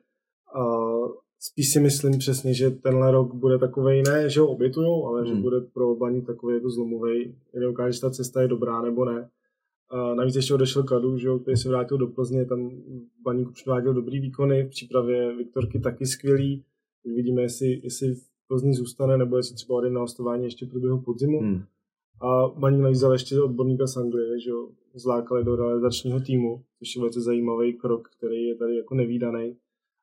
spíš 1.40 1.74
si 1.74 1.80
myslím 1.80 2.18
přesně, 2.18 2.54
že 2.54 2.70
tenhle 2.70 3.12
rok 3.12 3.36
bude 3.36 3.58
takový 3.58 4.04
ne, 4.08 4.30
že 4.30 4.40
ho 4.40 4.48
obětujou, 4.48 5.08
ale 5.08 5.22
hmm. 5.22 5.28
že 5.30 5.42
bude 5.42 5.62
pro 5.62 5.96
baník 5.96 6.26
takový 6.26 6.54
jako 6.56 6.70
zlomový. 6.70 7.36
Neukáže, 7.60 7.92
že 7.92 8.02
ta 8.02 8.10
cesta 8.10 8.42
je 8.42 8.48
dobrá 8.48 8.82
nebo 8.82 9.06
ne. 9.06 9.30
A 9.90 10.16
navíc 10.16 10.36
ještě 10.36 10.54
odešel 10.54 10.84
Kadu, 10.84 11.18
že, 11.18 11.30
který 11.42 11.58
se 11.58 11.70
vrátil 11.70 11.98
do 11.98 12.08
Plzně, 12.08 12.46
tam 12.46 12.72
baník 13.24 13.50
už 13.50 13.64
dobrý 13.94 14.20
výkony, 14.20 14.64
v 14.64 14.70
přípravě 14.70 15.36
Viktorky 15.36 15.80
taky 15.80 16.06
skvělý. 16.06 16.64
Uvidíme, 17.04 17.42
jestli, 17.42 17.80
jestli 17.84 18.16
v 18.16 18.27
Plzni 18.48 18.74
zůstane, 18.74 19.18
nebo 19.18 19.38
jestli 19.38 19.56
třeba 19.56 19.78
odejde 19.78 19.94
na 19.94 20.02
hostování 20.02 20.44
ještě 20.44 20.66
v 20.66 20.70
průběhu 20.70 21.02
podzimu. 21.02 21.40
Hmm. 21.40 21.64
A 22.22 22.48
baník 22.48 22.82
navíc 22.82 23.04
ještě 23.12 23.42
odborníka 23.42 23.88
z 23.88 23.98
Anglie, 23.98 24.40
že 24.40 24.50
jo, 24.50 24.70
zlákali 24.94 25.44
do 25.44 25.56
realizačního 25.56 26.20
týmu, 26.20 26.64
což 26.80 26.96
je 26.96 27.00
velice 27.00 27.22
zajímavý 27.22 27.74
krok, 27.74 28.10
který 28.18 28.44
je 28.44 28.56
tady 28.56 28.76
jako 28.76 28.96
nevýdaný 28.96 29.56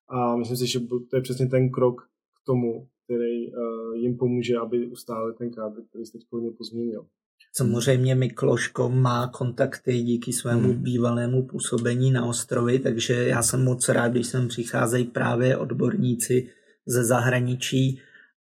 a 0.09 0.37
myslím 0.37 0.57
si, 0.57 0.67
že 0.67 0.81
to 0.81 1.17
je 1.17 1.23
přesně 1.23 1.47
ten 1.47 1.71
krok 1.71 2.03
k 2.03 2.47
tomu, 2.47 2.89
který 3.05 3.53
uh, 3.53 3.97
jim 3.97 4.17
pomůže, 4.17 4.57
aby 4.57 4.87
ustáli 4.87 5.35
ten 5.35 5.51
kádr, 5.51 5.83
který 5.89 6.07
se 6.07 6.13
teď 6.13 6.23
hodně 6.31 6.51
pozměnil. 6.51 7.07
Samozřejmě 7.53 8.15
Mikloško 8.15 8.89
má 8.89 9.29
kontakty 9.29 10.03
díky 10.03 10.33
svému 10.33 10.73
hmm. 10.73 10.83
bývalému 10.83 11.47
působení 11.47 12.11
na 12.11 12.27
ostrovy, 12.27 12.79
takže 12.79 13.15
já 13.15 13.43
jsem 13.43 13.65
moc 13.65 13.89
rád, 13.89 14.09
když 14.09 14.27
sem 14.27 14.49
přicházejí 14.49 15.05
právě 15.05 15.57
odborníci 15.57 16.49
ze 16.87 17.05
zahraničí 17.05 18.01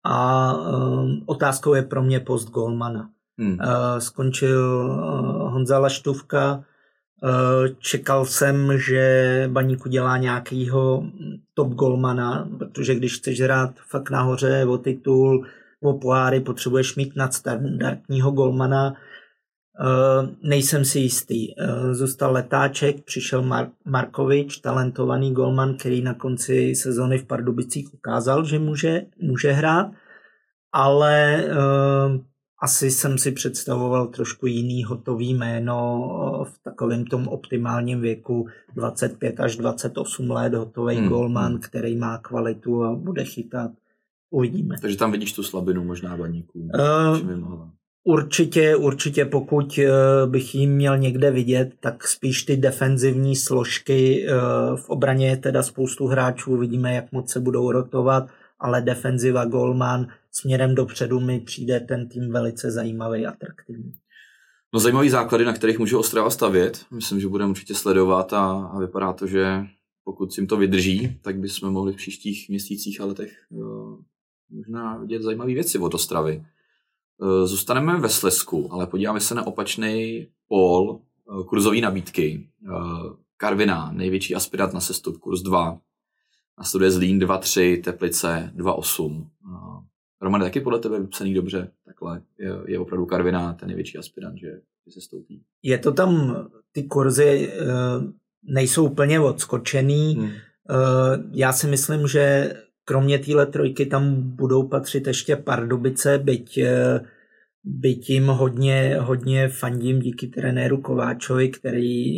a 0.09 0.53
um, 0.55 1.23
otázkou 1.27 1.75
je 1.75 1.83
pro 1.83 2.03
mě 2.03 2.21
post 2.21 2.51
Golmana. 2.51 3.11
Hmm. 3.39 3.53
Uh, 3.53 3.99
skončil 3.99 4.91
uh, 4.91 5.53
Honza 5.53 5.79
Laštůvka, 5.79 6.65
Eh, 7.25 7.69
čekal 7.79 8.25
jsem, 8.25 8.79
že 8.79 9.45
Baník 9.53 9.87
udělá 9.87 10.17
nějakýho 10.17 11.05
top 11.55 11.69
golmana, 11.69 12.49
protože 12.59 12.95
když 12.95 13.19
chceš 13.19 13.41
hrát 13.41 13.71
fakt 13.89 14.11
nahoře 14.11 14.65
o 14.65 14.79
titul, 14.79 15.47
o 15.81 15.93
poháry, 15.93 16.41
potřebuješ 16.41 16.97
mít 16.97 17.17
nadstandardního 17.17 18.31
golmana. 18.31 18.95
Eh, 19.81 20.29
nejsem 20.43 20.85
si 20.85 20.99
jistý. 20.99 21.61
Eh, 21.61 21.95
zůstal 21.95 22.33
letáček, 22.33 23.05
přišel 23.05 23.43
Mark- 23.43 23.73
Markovič, 23.85 24.59
talentovaný 24.59 25.33
golman, 25.33 25.75
který 25.75 26.03
na 26.03 26.15
konci 26.15 26.75
sezony 26.75 27.19
v 27.19 27.25
Pardubicích 27.25 27.95
ukázal, 27.95 28.45
že 28.45 28.59
může, 28.59 29.03
může 29.23 29.53
hrát, 29.53 29.91
ale 30.73 31.45
asi 32.63 32.91
jsem 32.91 33.19
si 33.19 33.33
představoval 33.33 34.07
trošku 34.07 34.47
jiný 34.47 34.85
hotový 34.85 35.35
jméno 35.35 36.01
v 36.45 36.63
takovém 36.63 37.05
tom 37.05 37.29
optimálním 37.29 38.01
věku 38.01 38.47
25 38.75 39.41
až 39.41 39.57
28 39.57 40.31
let, 40.31 40.55
hotový 40.55 40.97
hmm. 40.97 41.09
golman, 41.09 41.53
hmm. 41.53 41.61
který 41.61 41.97
má 41.97 42.19
kvalitu 42.19 42.85
a 42.85 42.95
bude 42.95 43.25
chytat. 43.25 43.71
Uvidíme. 44.31 44.77
Takže 44.81 44.97
tam 44.97 45.13
vidíš 45.13 45.33
tu 45.33 45.43
slabinu 45.43 45.85
možná 45.85 46.17
baníků. 46.17 46.59
Uh, 46.59 47.69
určitě, 48.09 48.77
určitě 48.77 49.25
pokud 49.25 49.79
eh, 49.79 49.91
bych 50.27 50.55
jim 50.55 50.75
měl 50.75 50.99
někde 50.99 51.31
vidět, 51.31 51.75
tak 51.81 52.09
spíš 52.09 52.43
ty 52.43 52.57
defenzivní 52.57 53.37
složky 53.37 54.27
eh, 54.27 54.33
v 54.77 54.89
obraně 54.89 55.29
je 55.29 55.37
teda 55.37 55.63
spoustu 55.63 56.07
hráčů, 56.07 56.57
vidíme, 56.57 56.95
jak 56.95 57.13
moc 57.13 57.33
se 57.33 57.41
budou 57.41 57.73
rotovat, 57.73 58.29
ale 58.59 58.81
defenziva, 58.81 59.45
golman, 59.45 60.07
směrem 60.33 60.75
dopředu 60.75 61.21
mi 61.21 61.41
přijde 61.41 61.81
ten 61.81 62.09
tým 62.09 62.33
velice 62.33 62.71
zajímavý 62.71 63.27
a 63.27 63.31
atraktivní. 63.31 63.93
No 64.75 64.81
zajímavý 64.81 65.11
základy, 65.11 65.45
na 65.45 65.53
kterých 65.53 65.79
může 65.79 65.97
Ostrava 65.97 66.31
stavět. 66.31 66.85
Myslím, 66.91 67.21
že 67.21 67.29
budeme 67.29 67.51
určitě 67.51 67.75
sledovat 67.75 68.33
a, 68.33 68.71
a 68.75 68.79
vypadá 68.79 69.13
to, 69.13 69.27
že 69.27 69.65
pokud 70.05 70.39
jim 70.39 70.47
to 70.47 70.57
vydrží, 70.57 71.19
tak 71.23 71.39
bychom 71.39 71.71
mohli 71.71 71.93
v 71.93 71.97
příštích 71.97 72.49
měsících 72.49 73.01
a 73.01 73.05
letech 73.05 73.33
uh, 73.51 73.99
možná 74.51 74.99
vidět 74.99 75.23
zajímavé 75.23 75.55
věci 75.55 75.79
od 75.79 75.95
Ostravy. 75.95 76.45
Uh, 77.21 77.47
zůstaneme 77.47 78.01
ve 78.01 78.09
Slesku, 78.09 78.73
ale 78.73 78.87
podíváme 78.87 79.21
se 79.21 79.35
na 79.35 79.47
opačný 79.47 80.27
pól 80.49 81.01
uh, 81.25 81.45
kurzové 81.45 81.81
nabídky. 81.81 82.49
Uh, 82.63 83.13
Karviná, 83.37 83.93
největší 83.93 84.35
aspirant 84.35 84.73
na 84.73 84.81
sestup, 84.81 85.19
kurz 85.19 85.43
2. 85.43 85.81
Následuje 86.59 86.91
Zlín 86.91 87.19
2-3, 87.19 87.83
Teplice 87.83 88.53
2-8. 88.57 89.27
Roman, 90.21 90.41
taky 90.41 90.61
podle 90.61 90.79
tebe 90.79 91.01
vypsaný 91.01 91.35
dobře, 91.35 91.71
takhle 91.85 92.23
je, 92.39 92.55
je 92.67 92.79
opravdu 92.79 93.07
Karviná 93.07 93.53
ten 93.53 93.69
největší 93.69 93.99
aspirant, 93.99 94.39
že, 94.39 94.61
se 94.89 95.01
stoupí. 95.01 95.43
Je 95.63 95.79
to 95.79 95.93
tam, 95.93 96.37
ty 96.73 96.83
kurzy 96.83 97.53
nejsou 98.43 98.85
úplně 98.85 99.21
odskočený. 99.21 100.15
Hmm. 100.15 100.31
Já 101.33 101.53
si 101.53 101.67
myslím, 101.67 102.07
že 102.07 102.55
kromě 102.89 103.19
téhle 103.19 103.47
trojky 103.47 103.87
tam 103.87 104.15
budou 104.21 104.69
patřit 104.69 105.07
ještě 105.07 105.37
Pardubice, 105.37 106.19
byť, 106.19 106.61
uh, 106.63 107.07
byť 107.65 108.11
jim 108.11 108.27
hodně, 108.27 108.97
hodně 109.01 109.49
fandím 109.49 110.01
díky 110.01 110.27
trenéru 110.27 110.81
Kováčovi, 110.81 111.49
který 111.49 112.15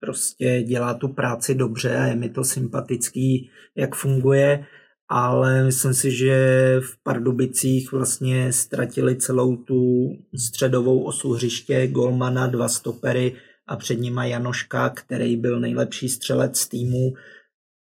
prostě 0.00 0.62
dělá 0.62 0.94
tu 0.94 1.08
práci 1.08 1.54
dobře 1.54 1.96
a 1.96 2.06
je 2.06 2.16
mi 2.16 2.28
to 2.28 2.44
sympatický, 2.44 3.50
jak 3.76 3.94
funguje 3.94 4.64
ale 5.08 5.64
myslím 5.64 5.94
si, 5.94 6.10
že 6.10 6.36
v 6.80 7.02
Pardubicích 7.02 7.92
vlastně 7.92 8.52
ztratili 8.52 9.16
celou 9.16 9.56
tu 9.56 10.08
středovou 10.34 11.02
osu 11.02 11.32
hřiště, 11.32 11.86
golmana, 11.86 12.46
dva 12.46 12.68
stopery 12.68 13.36
a 13.66 13.76
před 13.76 13.94
nima 13.94 14.24
Janoška, 14.24 14.88
který 14.88 15.36
byl 15.36 15.60
nejlepší 15.60 16.08
střelec 16.08 16.66
týmu. 16.68 17.12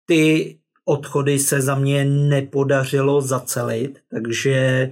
Ty 0.07 0.59
odchody 0.85 1.39
se 1.39 1.61
za 1.61 1.75
mě 1.75 2.05
nepodařilo 2.05 3.21
zacelit, 3.21 3.99
takže 4.11 4.91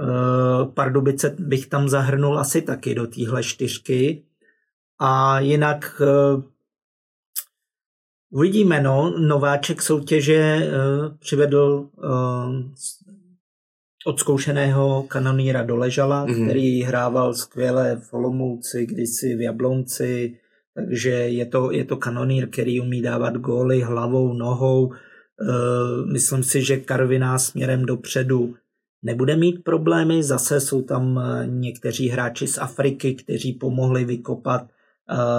uh, 0.00 0.72
Pardubice 0.74 1.36
bych 1.38 1.66
tam 1.66 1.88
zahrnul 1.88 2.38
asi 2.38 2.62
taky 2.62 2.94
do 2.94 3.06
téhle 3.06 3.42
čtyřky. 3.42 4.22
A 4.98 5.40
jinak 5.40 6.00
uh, 6.00 6.42
Uvidíme, 8.34 8.80
no. 8.80 9.14
Nováček 9.18 9.82
soutěže 9.82 10.58
uh, 10.58 11.16
přivedl 11.18 11.88
odzkoušeného 14.06 15.02
kanoníra 15.02 15.62
Doležala, 15.62 16.26
mm-hmm. 16.26 16.44
který 16.44 16.82
hrával 16.82 17.34
skvěle 17.34 17.96
v 17.96 18.14
Olomouci, 18.14 18.86
kdysi 18.86 19.36
v 19.36 19.40
Jablonci, 19.40 20.38
takže 20.74 21.10
je 21.10 21.46
to, 21.46 21.70
je 21.72 21.84
to 21.84 21.96
kanonýr, 21.96 22.48
který 22.48 22.80
umí 22.80 23.02
dávat 23.02 23.36
góly 23.36 23.80
hlavou, 23.80 24.32
nohou. 24.32 24.86
Uh, 24.86 26.06
myslím 26.12 26.42
si, 26.42 26.62
že 26.62 26.76
Karviná 26.76 27.38
směrem 27.38 27.84
dopředu 27.84 28.54
nebude 29.02 29.36
mít 29.36 29.64
problémy. 29.64 30.22
Zase 30.22 30.60
jsou 30.60 30.82
tam 30.82 31.20
někteří 31.46 32.08
hráči 32.08 32.46
z 32.46 32.58
Afriky, 32.58 33.14
kteří 33.14 33.52
pomohli 33.52 34.04
vykopat 34.04 34.62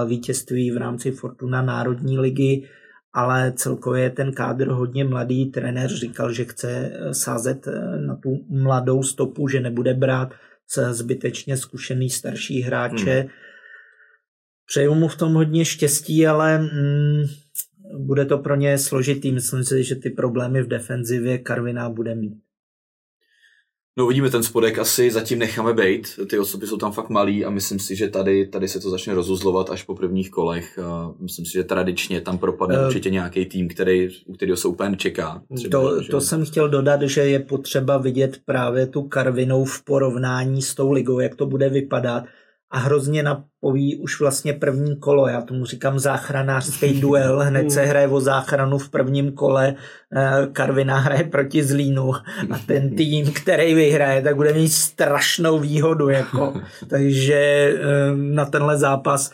vítězství 0.06 0.70
v 0.70 0.76
rámci 0.76 1.10
Fortuna 1.10 1.62
Národní 1.62 2.18
ligy 2.18 2.68
ale 3.14 3.52
celkově 3.56 4.02
je 4.02 4.10
ten 4.10 4.32
kádr 4.32 4.68
hodně 4.68 5.04
mladý. 5.04 5.46
Trenér 5.46 5.90
říkal, 5.90 6.32
že 6.32 6.44
chce 6.44 6.70
eh, 6.70 7.14
sázet 7.14 7.68
na 8.06 8.16
tu 8.16 8.44
mladou 8.48 9.02
stopu, 9.02 9.48
že 9.48 9.60
nebude 9.60 9.94
brát 9.94 10.34
zbytečně 10.90 11.56
zkušený 11.56 12.10
starší 12.10 12.60
hráče. 12.60 13.20
Hmm. 13.20 13.28
Přeju 14.66 14.94
mu 14.94 15.08
v 15.08 15.16
tom 15.16 15.34
hodně 15.34 15.64
štěstí, 15.64 16.26
ale 16.26 16.58
mm, 16.58 17.24
bude 17.98 18.24
to 18.24 18.38
pro 18.38 18.54
ně 18.54 18.78
složitý. 18.78 19.32
Myslím 19.32 19.64
si, 19.64 19.84
že 19.84 19.94
ty 19.94 20.10
problémy 20.10 20.62
v 20.62 20.68
defenzivě 20.68 21.38
Karviná 21.38 21.90
bude 21.90 22.14
mít. 22.14 22.44
No 23.98 24.04
uvidíme 24.04 24.30
ten 24.30 24.42
spodek, 24.42 24.78
asi 24.78 25.10
zatím 25.10 25.38
necháme 25.38 25.72
být, 25.72 26.20
ty 26.30 26.38
osoby 26.38 26.66
jsou 26.66 26.76
tam 26.76 26.92
fakt 26.92 27.08
malý 27.08 27.44
a 27.44 27.50
myslím 27.50 27.78
si, 27.78 27.96
že 27.96 28.08
tady, 28.08 28.46
tady 28.46 28.68
se 28.68 28.80
to 28.80 28.90
začne 28.90 29.14
rozuzlovat 29.14 29.70
až 29.70 29.82
po 29.82 29.94
prvních 29.94 30.30
kolech. 30.30 30.78
A 30.78 31.14
myslím 31.20 31.46
si, 31.46 31.52
že 31.52 31.64
tradičně 31.64 32.20
tam 32.20 32.38
propadne 32.38 32.78
uh, 32.78 32.86
určitě 32.86 33.10
nějaký 33.10 33.46
tým, 33.46 33.68
který, 33.68 34.08
u 34.26 34.32
kterého 34.32 34.56
se 34.56 34.68
úplně 34.68 34.96
čeká. 34.96 35.42
Třeba, 35.56 35.70
to, 35.70 36.02
že... 36.02 36.08
to 36.08 36.20
jsem 36.20 36.44
chtěl 36.44 36.68
dodat, 36.68 37.02
že 37.02 37.20
je 37.20 37.38
potřeba 37.38 37.98
vidět 37.98 38.38
právě 38.44 38.86
tu 38.86 39.02
Karvinou 39.02 39.64
v 39.64 39.84
porovnání 39.84 40.62
s 40.62 40.74
tou 40.74 40.92
ligou, 40.92 41.20
jak 41.20 41.34
to 41.34 41.46
bude 41.46 41.68
vypadat. 41.68 42.24
A 42.70 42.78
hrozně 42.78 43.22
napoví 43.22 43.96
už 43.96 44.20
vlastně 44.20 44.52
první 44.52 44.96
kolo. 44.96 45.28
Já 45.28 45.42
tomu 45.42 45.64
říkám 45.64 45.98
záchranářský 45.98 47.00
duel. 47.00 47.40
Hned 47.40 47.70
se 47.70 47.84
hraje 47.84 48.08
o 48.08 48.20
záchranu 48.20 48.78
v 48.78 48.88
prvním 48.88 49.32
kole. 49.32 49.74
Eh, 50.16 50.48
Karvina 50.52 50.98
hraje 50.98 51.24
proti 51.24 51.64
Zlínu 51.64 52.14
a 52.50 52.58
ten 52.66 52.96
tým, 52.96 53.32
který 53.32 53.74
vyhraje, 53.74 54.22
tak 54.22 54.36
bude 54.36 54.52
mít 54.52 54.68
strašnou 54.68 55.58
výhodu. 55.58 56.08
Jako. 56.08 56.60
Takže 56.88 57.34
eh, 57.34 58.16
na 58.16 58.44
tenhle 58.44 58.78
zápas 58.78 59.30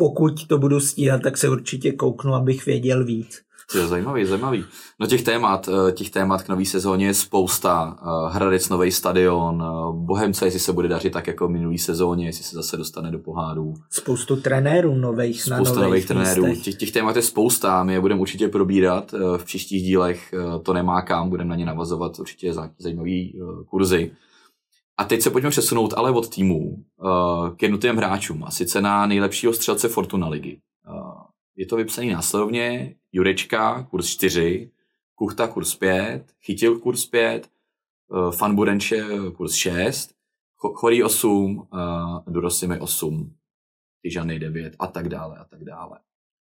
pokud 0.00 0.46
to 0.46 0.58
budu 0.58 0.80
stíhat, 0.80 1.22
tak 1.22 1.38
se 1.38 1.48
určitě 1.48 1.92
kouknu, 1.92 2.34
abych 2.34 2.66
věděl 2.66 3.04
víc. 3.04 3.42
To 3.72 3.78
je 3.78 3.86
zajímavý, 3.86 4.24
zajímavý. 4.24 4.64
No 5.00 5.06
těch 5.06 5.22
témat, 5.22 5.68
eh, 5.68 5.92
těch 5.92 6.10
témat 6.10 6.42
k 6.42 6.48
nový 6.48 6.66
sezóně 6.66 7.06
je 7.06 7.14
spousta. 7.14 7.96
Eh, 8.02 8.34
Hradec 8.34 8.68
nový 8.68 8.92
stadion, 8.92 9.62
eh, 9.62 9.92
Bohemce, 9.92 10.44
jestli 10.44 10.60
se 10.60 10.72
bude 10.72 10.88
dařit 10.88 11.12
tak 11.12 11.26
jako 11.26 11.48
minulý 11.48 11.78
sezóně, 11.78 12.26
jestli 12.26 12.44
se 12.44 12.56
zase 12.56 12.76
dostane 12.76 13.10
do 13.10 13.18
pohádů. 13.18 13.74
Spoustu 13.90 14.36
trenérů 14.36 14.94
nových 14.94 15.42
Spousta 15.42 15.74
na 15.74 15.80
nových, 15.80 15.82
nových 15.82 16.06
trenérů. 16.06 16.56
Těch, 16.62 16.74
těch 16.74 16.92
témat 16.92 17.16
je 17.16 17.22
spousta, 17.22 17.84
my 17.84 17.92
je 17.92 18.00
budeme 18.00 18.20
určitě 18.20 18.48
probírat 18.48 19.12
v 19.36 19.44
příštích 19.44 19.82
dílech. 19.82 20.34
To 20.62 20.72
nemá 20.72 21.02
kam, 21.02 21.28
budeme 21.28 21.50
na 21.50 21.56
ně 21.56 21.66
navazovat 21.66 22.18
určitě 22.18 22.54
zajímavý 22.78 23.38
kurzy. 23.68 24.12
A 24.98 25.04
teď 25.04 25.22
se 25.22 25.30
pojďme 25.30 25.50
přesunout 25.50 25.94
ale 25.96 26.10
od 26.10 26.28
týmu 26.28 26.76
k 27.56 27.62
jednotlivým 27.62 27.96
hráčům, 27.96 28.44
a 28.44 28.50
sice 28.50 28.80
na 28.80 29.06
nejlepšího 29.06 29.52
střelce 29.52 29.88
Fortuna 29.88 30.28
ligy. 30.28 30.60
Je 31.56 31.66
to 31.66 31.76
vypsaný 31.76 32.10
následovně, 32.10 32.94
Jurečka, 33.12 33.82
kurz 33.90 34.06
4, 34.06 34.70
Kuchta, 35.14 35.48
kurz 35.48 35.74
5, 35.74 36.24
Chytil, 36.40 36.78
kurz 36.78 37.06
5, 37.06 37.50
uh, 38.08 38.30
Fanburenče, 38.30 39.04
kurz 39.36 39.54
6, 39.54 40.14
Chorý 40.56 41.02
8, 41.02 41.58
uh, 41.58 41.66
Durosimy 42.26 42.80
8, 42.80 43.32
Tyžany 44.02 44.38
9 44.38 44.76
a 44.78 44.86
tak 44.86 45.08
dále 45.08 45.38
a 45.38 45.44
tak 45.44 45.64
dále. 45.64 45.98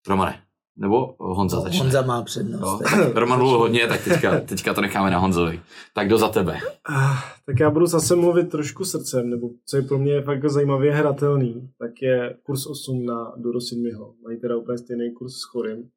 Romane, 0.08 0.44
nebo 0.78 1.16
Honza 1.20 1.58
no, 1.58 1.64
začne? 1.64 1.80
Honza 1.80 2.02
má 2.02 2.24
přednost. 2.24 2.82
Roman 3.16 3.40
mluvil 3.40 3.58
hodně, 3.58 3.88
tak 3.88 4.04
teďka, 4.04 4.40
teďka 4.40 4.74
to 4.74 4.82
necháme 4.82 5.12
na 5.12 5.18
Honzovi. 5.18 5.62
Tak 5.94 6.08
do 6.08 6.18
za 6.18 6.30
tebe. 6.30 6.60
Uh, 6.90 7.20
tak 7.46 7.60
já 7.60 7.70
budu 7.70 7.86
zase 7.86 8.16
mluvit 8.16 8.52
trošku 8.52 8.86
srdcem, 8.86 9.30
nebo 9.30 9.50
co 9.66 9.78
je 9.78 9.84
pro 9.84 9.98
mě 9.98 10.22
fakt 10.22 10.50
zajímavě 10.50 10.94
hratelný, 10.94 11.70
tak 11.80 11.92
je 12.02 12.38
kurz 12.44 12.66
8 12.66 13.06
na 13.06 13.34
Durosinmiho. 13.38 14.14
Mají 14.24 14.40
teda 14.40 14.58
úplně 14.58 14.78
stejný 14.78 15.14
kurz 15.14 15.34
s 15.34 15.44
Chorym. 15.44 15.90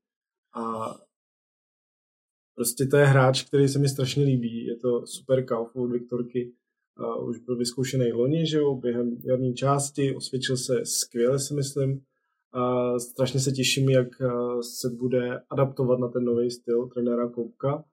A 0.54 0.94
prostě 2.54 2.86
to 2.86 2.96
je 2.96 3.04
hráč, 3.04 3.42
který 3.42 3.68
se 3.68 3.78
mi 3.78 3.88
strašně 3.88 4.24
líbí. 4.24 4.66
Je 4.66 4.76
to 4.76 5.06
super 5.06 5.44
kauf 5.46 5.76
od 5.76 5.86
Viktorky. 5.86 6.52
Uh, 7.00 7.28
už 7.28 7.38
byl 7.38 7.56
vyzkoušený 7.56 8.12
loni, 8.12 8.46
že 8.46 8.58
jo, 8.58 8.74
během 8.74 9.16
jarní 9.24 9.54
části, 9.54 10.14
osvědčil 10.14 10.56
se 10.56 10.86
skvěle, 10.86 11.38
si 11.38 11.54
myslím. 11.54 12.04
A 12.52 12.98
strašně 12.98 13.40
se 13.40 13.52
těším, 13.52 13.90
jak 13.90 14.08
se 14.60 14.90
bude 14.90 15.40
adaptovat 15.50 15.98
na 15.98 16.08
ten 16.08 16.24
nový 16.24 16.50
styl 16.50 16.88
trenéra 16.88 17.28
Koupka, 17.28 17.84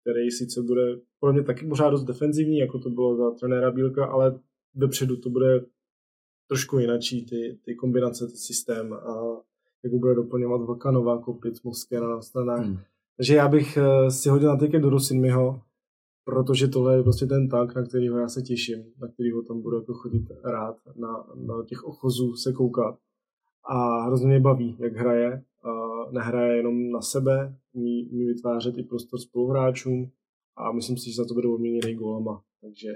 který 0.00 0.30
sice 0.30 0.62
bude 0.62 1.00
pro 1.20 1.32
mě 1.32 1.42
taky 1.42 1.66
pořád 1.66 1.90
dost 1.90 2.04
defenzivní, 2.04 2.58
jako 2.58 2.78
to 2.78 2.90
bylo 2.90 3.16
za 3.16 3.30
trenéra 3.30 3.70
Bílka, 3.70 4.06
ale 4.06 4.40
dopředu 4.74 5.16
to 5.16 5.30
bude 5.30 5.60
trošku 6.48 6.78
jinačí, 6.78 7.26
ty, 7.26 7.58
ty 7.64 7.74
kombinace, 7.74 8.26
ty 8.26 8.36
systém 8.36 8.92
a 8.92 9.42
jak 9.84 9.94
bude 9.94 10.14
doplňovat 10.14 10.60
Vlkanova, 10.60 11.18
Kopic, 11.18 11.62
Moskera 11.62 12.08
na 12.08 12.20
stranách. 12.22 12.66
Hmm. 12.66 12.78
Takže 13.16 13.34
já 13.34 13.48
bych 13.48 13.76
eh, 13.76 14.10
si 14.10 14.28
hodil 14.28 14.48
na 14.48 14.58
tiket 14.58 14.82
do 14.82 14.90
Rusinmiho, 14.90 15.60
protože 16.24 16.68
tohle 16.68 16.96
je 16.96 17.02
prostě 17.02 17.26
ten 17.26 17.48
tank, 17.48 17.74
na 17.74 17.82
kterýho 17.82 18.18
já 18.18 18.28
se 18.28 18.42
těším, 18.42 18.84
na 19.00 19.08
kterýho 19.08 19.42
tam 19.42 19.60
budu 19.62 19.76
jako 19.76 19.94
chodit 19.94 20.26
rád, 20.44 20.76
na, 20.96 21.26
na 21.34 21.64
těch 21.64 21.84
ochozů 21.84 22.36
se 22.36 22.52
koukat. 22.52 22.98
A 23.68 24.02
hrozně 24.02 24.26
mě 24.28 24.40
baví, 24.40 24.76
jak 24.78 24.96
hraje. 24.96 25.44
A 25.64 25.70
nehraje 26.10 26.56
jenom 26.56 26.90
na 26.90 27.00
sebe, 27.00 27.56
umí, 27.72 28.08
umí 28.08 28.26
vytvářet 28.26 28.78
i 28.78 28.82
prostor 28.82 29.20
spoluhráčům 29.20 30.10
a 30.56 30.72
myslím 30.72 30.96
si, 30.96 31.10
že 31.10 31.16
za 31.16 31.24
to 31.24 31.34
bude 31.34 31.48
odměněný 31.48 31.94
gólama, 31.94 32.42
takže 32.60 32.88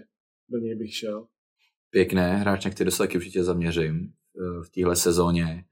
do 0.48 0.58
něj 0.58 0.74
bych 0.74 0.94
šel. 0.94 1.26
Pěkné, 1.90 2.36
hráč, 2.36 2.64
na 2.64 2.70
který 2.70 2.90
se 2.90 2.98
taky 2.98 3.18
určitě 3.18 3.44
zaměřím 3.44 4.12
eh, 4.38 4.62
v 4.64 4.70
téhle 4.70 4.96
sezóně. 4.96 5.64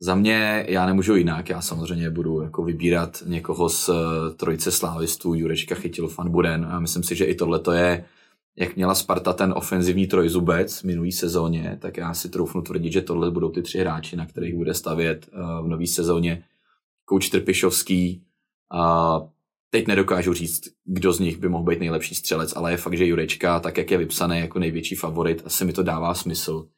Za 0.00 0.14
mě 0.14 0.66
já 0.68 0.86
nemůžu 0.86 1.16
jinak, 1.16 1.48
já 1.48 1.60
samozřejmě 1.60 2.10
budu 2.10 2.42
jako 2.42 2.62
vybírat 2.62 3.22
někoho 3.26 3.68
z 3.68 3.88
eh, 3.88 4.34
trojice 4.34 4.72
slávistů, 4.72 5.34
Jurečka 5.34 5.74
chytil 5.74 6.08
Fan 6.08 6.30
Buren 6.30 6.66
a 6.70 6.80
myslím 6.80 7.02
si, 7.02 7.16
že 7.16 7.24
i 7.24 7.34
tohle 7.34 7.60
to 7.60 7.72
je, 7.72 8.04
jak 8.56 8.76
měla 8.76 8.94
Sparta 8.94 9.32
ten 9.32 9.54
ofenzivní 9.56 10.06
trojzubec 10.06 10.80
v 10.80 10.84
minulý 10.84 11.12
sezóně, 11.12 11.78
tak 11.80 11.96
já 11.96 12.14
si 12.14 12.28
troufnu 12.28 12.62
tvrdit, 12.62 12.92
že 12.92 13.02
tohle 13.02 13.30
budou 13.30 13.48
ty 13.48 13.62
tři 13.62 13.78
hráči, 13.78 14.16
na 14.16 14.26
kterých 14.26 14.54
bude 14.54 14.74
stavět 14.74 15.28
eh, 15.32 15.62
v 15.62 15.68
nové 15.68 15.86
sezóně. 15.86 16.44
Kouč 17.04 17.28
Trpišovský, 17.28 18.22
a 18.72 19.20
teď 19.70 19.86
nedokážu 19.86 20.34
říct, 20.34 20.62
kdo 20.84 21.12
z 21.12 21.20
nich 21.20 21.36
by 21.36 21.48
mohl 21.48 21.64
být 21.64 21.80
nejlepší 21.80 22.14
střelec, 22.14 22.56
ale 22.56 22.70
je 22.70 22.76
fakt, 22.76 22.96
že 22.96 23.06
Jurečka, 23.06 23.60
tak 23.60 23.78
jak 23.78 23.90
je 23.90 23.98
vypsaný 23.98 24.38
jako 24.38 24.58
největší 24.58 24.94
favorit, 24.94 25.42
asi 25.44 25.64
mi 25.64 25.72
to 25.72 25.82
dává 25.82 26.14
smysl 26.14 26.68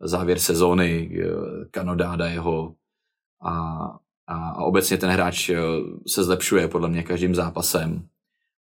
závěr 0.00 0.38
sezóny, 0.38 1.20
eh, 1.22 1.64
kanodáda 1.70 2.28
jeho 2.28 2.74
a, 3.42 3.52
a, 4.26 4.50
a 4.50 4.62
obecně 4.62 4.98
ten 4.98 5.10
hráč 5.10 5.50
eh, 5.50 5.56
se 6.06 6.24
zlepšuje 6.24 6.68
podle 6.68 6.88
mě 6.88 7.02
každým 7.02 7.34
zápasem. 7.34 8.06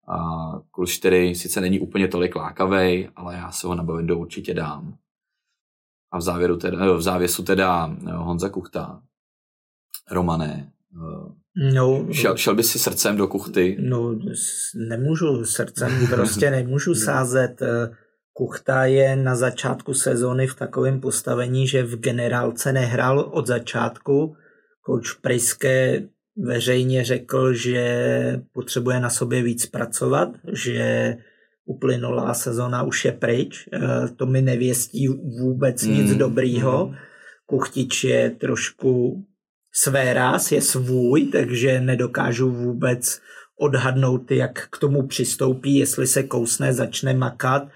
A 0.07 0.51
kurz 0.71 0.91
4 0.91 1.35
sice 1.35 1.61
není 1.61 1.79
úplně 1.79 2.07
tolik 2.07 2.35
lákavej, 2.35 3.09
ale 3.15 3.35
já 3.35 3.51
se 3.51 3.67
ho 3.67 3.75
na 3.75 3.83
Bavendo 3.83 4.17
určitě 4.17 4.53
dám. 4.53 4.97
A 6.11 6.17
v, 6.17 6.21
závěru 6.21 6.57
teda, 6.57 6.93
v 6.93 7.01
závěsu 7.01 7.43
teda 7.43 7.95
eh, 8.07 8.11
Honza 8.11 8.49
Kuchta, 8.49 9.01
Romané. 10.11 10.71
No, 11.73 12.05
šel, 12.11 12.37
šel 12.37 12.55
by 12.55 12.63
si 12.63 12.79
srdcem 12.79 13.17
do 13.17 13.27
kuchty? 13.27 13.77
No, 13.79 14.15
nemůžu 14.75 15.45
srdcem, 15.45 16.07
prostě 16.09 16.51
nemůžu 16.51 16.95
sázet 17.05 17.61
Kuchta 18.37 18.85
je 18.85 19.15
na 19.15 19.35
začátku 19.35 19.93
sezóny 19.93 20.47
v 20.47 20.55
takovém 20.55 21.01
postavení, 21.01 21.67
že 21.67 21.83
v 21.83 21.95
generálce 21.95 22.73
nehrál 22.73 23.19
od 23.19 23.47
začátku. 23.47 24.35
Coach 24.85 25.21
Priske 25.21 26.03
veřejně 26.37 27.03
řekl, 27.03 27.53
že 27.53 28.41
potřebuje 28.53 28.99
na 28.99 29.09
sobě 29.09 29.43
víc 29.43 29.65
pracovat, 29.65 30.29
že 30.53 31.15
uplynulá 31.65 32.33
sezona 32.33 32.83
už 32.83 33.05
je 33.05 33.11
pryč. 33.11 33.67
E, 33.73 33.79
to 34.07 34.25
mi 34.25 34.41
nevěstí 34.41 35.07
vůbec 35.39 35.83
nic 35.83 36.11
mm. 36.11 36.17
dobrýho. 36.17 36.87
Mm. 36.87 36.95
Kuchtič 37.45 38.03
je 38.03 38.29
trošku 38.29 39.23
své 39.73 40.13
ráz, 40.13 40.51
je 40.51 40.61
svůj, 40.61 41.25
takže 41.25 41.81
nedokážu 41.81 42.51
vůbec 42.51 43.21
odhadnout, 43.59 44.31
jak 44.31 44.67
k 44.69 44.77
tomu 44.77 45.07
přistoupí, 45.07 45.77
jestli 45.77 46.07
se 46.07 46.23
kousne, 46.23 46.73
začne 46.73 47.13
makat 47.13 47.67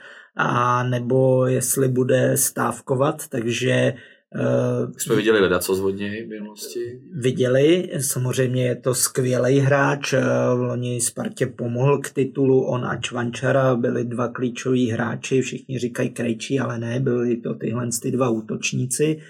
a 0.42 0.84
nebo 0.84 1.48
jestli 1.48 1.88
bude 1.88 2.38
stávkovat, 2.38 3.28
takže 3.28 3.94
Uh, 4.36 4.92
jsme 4.98 5.16
viděli 5.16 5.40
leda, 5.40 5.60
co 5.60 5.76
zvodně 5.76 6.26
v 6.26 6.30
minulosti. 6.30 7.02
Viděli, 7.14 7.90
samozřejmě 8.00 8.66
je 8.66 8.76
to 8.76 8.96
skvělý 8.96 9.60
hráč, 9.60 10.14
eh, 10.14 10.22
v 10.56 10.60
loni 10.60 11.02
Spartě 11.02 11.46
pomohl 11.46 11.98
k 11.98 12.10
titulu, 12.10 12.66
on 12.66 12.86
a 12.86 12.96
Čvančara 12.96 13.76
byli 13.76 14.06
dva 14.06 14.28
klíčoví 14.28 14.92
hráči, 14.92 15.42
všichni 15.42 15.80
říkají 15.80 16.10
krejčí, 16.10 16.60
ale 16.60 16.80
ne, 16.80 17.00
byli 17.00 17.38
to 17.38 17.54
tyhle 17.54 17.88
ty 18.02 18.12
dva 18.12 18.30
útočníci. 18.30 19.16
Uh, 19.16 19.24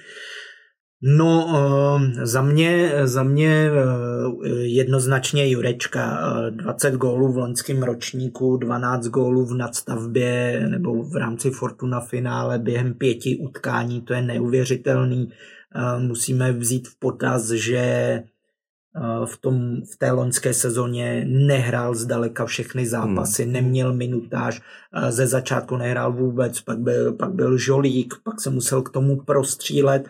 No, 1.02 1.48
ehm, 1.56 2.26
za 2.26 2.42
mě, 2.42 2.92
za 3.04 3.24
mě 3.24 3.70
eh, 3.72 4.50
jednoznačně 4.50 5.50
Jurečka. 5.50 6.20
20 6.50 6.94
gólů 6.94 7.34
v 7.34 7.38
loňském 7.38 7.84
ročníku, 7.84 8.58
12 8.58 9.08
gólů 9.08 9.46
v 9.46 9.54
nadstavbě 9.54 10.66
nebo 10.70 11.04
v 11.04 11.16
rámci 11.16 11.52
Fortuna 11.52 12.00
finále 12.00 12.60
během 12.60 12.94
pěti 12.94 13.38
utkání, 13.38 14.02
to 14.02 14.14
je 14.14 14.22
neuvěřitelný. 14.22 15.30
Eh, 15.76 16.00
musíme 16.00 16.52
vzít 16.52 16.88
v 16.88 17.00
potaz, 17.00 17.50
že 17.50 17.78
eh, 17.78 18.24
v, 19.26 19.38
tom, 19.38 19.82
v 19.94 19.98
té 19.98 20.12
loňské 20.12 20.54
sezóně 20.54 21.26
nehrál 21.28 21.96
zdaleka 21.96 22.46
všechny 22.46 22.88
zápasy, 22.88 23.44
hmm. 23.44 23.54
neměl 23.54 23.94
minutáž, 23.94 24.62
ze 25.10 25.28
začátku 25.28 25.78
nehrál 25.78 26.14
vůbec, 26.14 26.62
pak 26.62 26.80
byl, 26.80 27.14
pak 27.14 27.34
byl 27.34 27.58
žolík, 27.58 28.14
pak 28.24 28.42
se 28.42 28.50
musel 28.50 28.82
k 28.82 28.90
tomu 28.90 29.18
prostřílet 29.18 30.10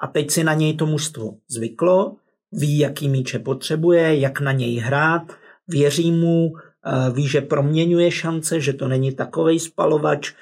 a 0.00 0.06
teď 0.06 0.30
si 0.30 0.44
na 0.44 0.54
něj 0.54 0.74
to 0.74 0.86
mužstvo 0.86 1.34
zvyklo, 1.48 2.16
ví, 2.52 2.78
jaký 2.78 3.08
míče 3.08 3.38
potřebuje, 3.38 4.18
jak 4.18 4.40
na 4.40 4.52
něj 4.52 4.76
hrát, 4.76 5.32
věří 5.68 6.12
mu, 6.12 6.52
eh, 6.56 7.12
ví, 7.12 7.28
že 7.28 7.40
proměňuje 7.40 8.10
šance, 8.10 8.60
že 8.60 8.72
to 8.72 8.88
není 8.88 9.12
takovej 9.12 9.58
spalovač, 9.58 10.32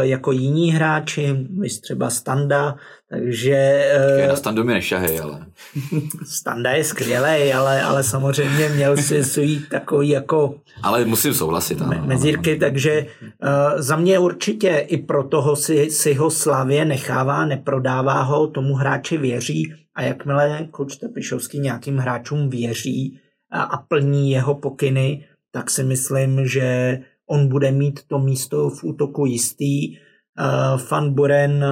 jako 0.00 0.32
jiní 0.32 0.72
hráči, 0.72 1.46
my 1.50 1.68
třeba 1.68 2.10
Standa, 2.10 2.76
takže... 3.10 3.84
Na 4.28 4.36
Standu 4.36 4.64
mi 4.64 4.72
nešahej, 4.72 5.20
ale... 5.20 5.46
Standa 6.26 6.70
je 6.70 6.84
skvělý, 6.84 7.52
ale, 7.52 7.82
ale 7.82 8.02
samozřejmě 8.02 8.68
měl 8.68 8.96
si 8.96 9.24
svůj 9.24 9.60
takový 9.70 10.08
jako... 10.08 10.54
Ale 10.82 11.04
musím 11.04 11.34
souhlasit, 11.34 11.82
ano. 11.82 12.02
Mezírky, 12.06 12.56
takže 12.56 13.06
uh, 13.22 13.80
za 13.80 13.96
mě 13.96 14.18
určitě 14.18 14.68
i 14.88 14.96
pro 14.96 15.24
toho 15.24 15.56
si, 15.56 15.90
si 15.90 16.14
ho 16.14 16.30
Slavě 16.30 16.84
nechává, 16.84 17.46
neprodává 17.46 18.22
ho, 18.22 18.46
tomu 18.46 18.74
hráči 18.74 19.18
věří 19.18 19.74
a 19.94 20.02
jakmile 20.02 20.68
Koč 20.70 20.96
Tepišovský 20.96 21.58
nějakým 21.58 21.98
hráčům 21.98 22.50
věří 22.50 23.20
a, 23.50 23.62
a 23.62 23.76
plní 23.76 24.30
jeho 24.30 24.54
pokyny, 24.54 25.24
tak 25.50 25.70
si 25.70 25.84
myslím, 25.84 26.46
že 26.46 26.98
on 27.30 27.48
bude 27.48 27.70
mít 27.70 28.00
to 28.06 28.18
místo 28.18 28.70
v 28.70 28.84
útoku 28.84 29.26
jistý. 29.26 29.96
Uh, 29.96 30.80
Van 30.90 31.14
Buren 31.14 31.64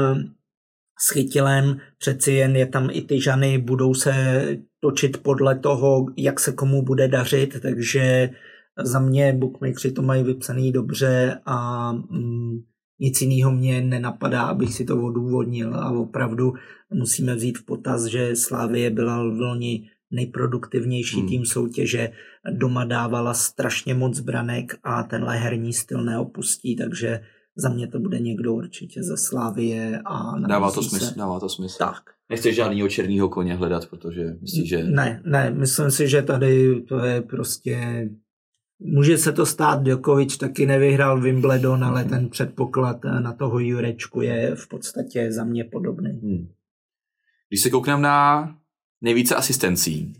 s 0.99 1.13
Chytilem, 1.13 1.77
přeci 1.99 2.33
jen 2.33 2.57
je 2.57 2.67
tam 2.67 2.89
i 2.93 3.03
ty 3.03 3.21
žany, 3.21 3.59
budou 3.59 3.95
se 3.95 4.45
točit 4.81 5.23
podle 5.23 5.59
toho, 5.59 6.07
jak 6.17 6.41
se 6.41 6.53
komu 6.53 6.83
bude 6.83 7.09
dařit, 7.09 7.61
takže 7.63 8.31
za 8.85 9.01
mě 9.01 9.33
bookmakeri 9.33 9.93
to 9.93 10.03
mají 10.03 10.23
vypsaný 10.23 10.73
dobře 10.73 11.41
a 11.47 11.93
mm, 11.93 12.63
nic 13.01 13.21
jiného 13.21 13.53
mě 13.53 13.81
nenapadá, 13.81 14.43
abych 14.43 14.75
si 14.75 14.85
to 14.85 15.03
odůvodnil 15.03 15.75
a 15.75 15.91
opravdu 15.91 16.53
musíme 16.95 17.35
vzít 17.35 17.59
v 17.59 17.65
potaz, 17.65 18.05
že 18.05 18.37
Slávie 18.37 18.91
byla 18.91 19.23
v 19.23 19.41
loni 19.41 19.89
nejproduktivnější 20.11 21.19
hmm. 21.19 21.29
tým 21.29 21.45
soutěže, 21.47 22.13
doma 22.53 22.85
dávala 22.85 23.35
strašně 23.35 23.95
moc 23.95 24.21
branek 24.21 24.79
a 24.83 25.03
tenhle 25.03 25.37
herní 25.37 25.73
styl 25.73 26.05
neopustí, 26.05 26.77
takže 26.77 27.21
za 27.57 27.69
mě 27.69 27.89
to 27.89 27.99
bude 27.99 28.19
někdo 28.19 28.55
určitě 28.55 29.03
ze 29.03 29.17
Slávie 29.17 30.01
a 30.05 30.39
dává 30.49 30.71
to 30.71 30.83
smysl, 30.83 31.07
se... 31.07 31.15
dává 31.19 31.41
to 31.41 31.49
smysl. 31.49 31.79
Tak. 31.79 32.03
Nechceš 32.31 32.57
žádného 32.57 32.89
černého 32.89 33.29
koně 33.29 33.55
hledat, 33.55 33.87
protože 33.87 34.25
myslíš, 34.41 34.69
že... 34.69 34.85
Ne, 34.85 35.23
ne, 35.25 35.51
myslím 35.51 35.91
si, 35.91 36.09
že 36.09 36.23
tady 36.23 36.81
to 36.81 36.99
je 36.99 37.23
prostě... 37.23 38.09
Může 38.79 39.19
se 39.19 39.33
to 39.33 39.47
stát, 39.47 39.83
Djokovic 39.83 40.37
taky 40.37 40.67
nevyhrál 40.67 41.21
Wimbledon, 41.21 41.85
ale 41.85 42.05
ten 42.05 42.29
předpoklad 42.29 43.05
na 43.05 43.33
toho 43.33 43.59
Jurečku 43.59 44.21
je 44.21 44.55
v 44.55 44.69
podstatě 44.69 45.33
za 45.33 45.45
mě 45.45 45.65
podobný. 45.65 46.11
Hmm. 46.11 46.49
Když 47.49 47.63
se 47.63 47.71
koukneme 47.71 48.03
na 48.03 48.49
nejvíce 49.01 49.35
asistencí, 49.35 50.13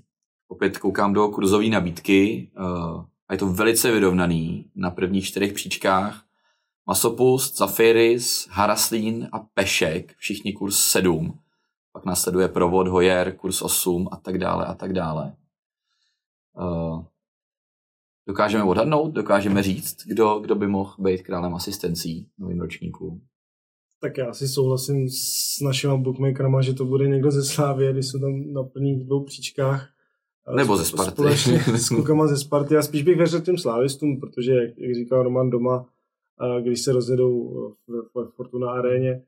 opět 0.49 0.79
koukám 0.79 1.13
do 1.13 1.29
kurzové 1.29 1.67
nabídky, 1.67 2.51
uh, 2.59 3.05
a 3.29 3.33
je 3.33 3.39
to 3.39 3.47
velice 3.47 3.93
vyrovnaný 3.93 4.71
na 4.75 4.91
prvních 4.91 5.27
čtyřech 5.27 5.53
příčkách 5.53 6.27
Masopust, 6.87 7.57
Zafiris, 7.57 8.49
Haraslín 8.51 9.29
a 9.33 9.39
Pešek, 9.39 10.15
všichni 10.17 10.53
kurz 10.53 10.79
7. 10.79 11.39
Pak 11.93 12.05
následuje 12.05 12.49
Provod, 12.49 12.89
Hojer, 12.89 13.37
kurz 13.37 13.63
8 13.63 14.09
a 14.13 14.17
tak 14.17 14.39
dále 14.39 14.67
a 14.67 14.75
tak 14.75 14.93
dále. 14.93 15.37
Uh, 16.59 17.05
dokážeme 18.29 18.65
odhadnout, 18.65 19.13
dokážeme 19.13 19.63
říct, 19.63 20.07
kdo, 20.07 20.39
kdo 20.39 20.55
by 20.55 20.67
mohl 20.67 20.95
být 20.99 21.23
králem 21.23 21.55
asistencí 21.55 22.29
novým 22.39 22.61
ročníku. 22.61 23.21
Tak 24.07 24.19
já 24.19 24.33
si 24.33 24.49
souhlasím 24.49 25.09
s 25.09 25.61
našimi 25.61 25.99
bookmakerama, 25.99 26.63
že 26.63 26.75
to 26.75 26.85
bude 26.85 27.09
někdo 27.09 27.31
ze 27.31 27.45
Slávy, 27.45 27.93
když 27.93 28.07
jsou 28.07 28.19
tam 28.19 28.53
na 28.53 28.63
plných 28.63 29.05
dvou 29.05 29.25
příčkách. 29.25 29.89
Nebo 30.57 30.77
ze 30.77 30.85
Sparty. 30.85 31.11
Společně 31.11 31.59
s 31.79 31.89
klukama 31.89 32.27
ze 32.27 32.37
Sparty. 32.37 32.75
Já 32.75 32.83
spíš 32.83 33.03
bych 33.03 33.17
věřil 33.17 33.41
těm 33.41 33.59
slávistům, 33.59 34.21
protože, 34.21 34.53
jak, 34.53 34.79
jak 34.79 34.95
říkal 34.95 35.23
Roman 35.23 35.51
doma, 35.51 35.87
když 36.63 36.81
se 36.81 36.93
rozjedou 36.93 37.51
v 38.15 38.31
Fortuna 38.37 38.71
aréně 38.71 39.23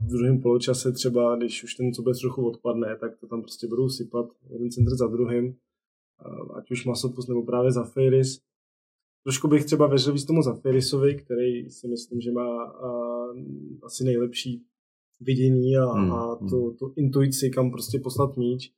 v 0.00 0.06
druhém 0.06 0.40
poločase 0.40 0.92
třeba, 0.92 1.36
když 1.36 1.64
už 1.64 1.74
ten 1.74 1.92
cobec 1.92 2.20
trochu 2.20 2.46
odpadne, 2.46 2.96
tak 3.00 3.16
to 3.16 3.26
tam 3.26 3.42
prostě 3.42 3.66
budou 3.66 3.88
sypat 3.88 4.26
jeden 4.50 4.70
centr 4.70 4.96
za 4.96 5.06
druhým, 5.06 5.56
ať 6.54 6.70
už 6.70 6.84
Masopus 6.84 7.26
nebo 7.26 7.42
právě 7.42 7.72
Zafiris. 7.72 8.40
Trošku 9.28 9.48
bych 9.48 9.64
třeba 9.64 9.86
věřil 9.86 10.12
víc 10.12 10.24
tomu 10.24 10.42
Zafirisovi, 10.42 11.14
který 11.14 11.70
si 11.70 11.88
myslím, 11.88 12.20
že 12.20 12.32
má 12.32 12.64
asi 13.82 14.04
nejlepší 14.04 14.62
vidění 15.20 15.76
a, 15.76 15.92
hmm. 15.92 16.12
a 16.12 16.34
hmm. 16.34 16.48
tu, 16.48 16.76
tu 16.78 16.92
intuici, 16.96 17.50
kam 17.50 17.70
prostě 17.70 18.00
poslat 18.00 18.36
míč. 18.36 18.72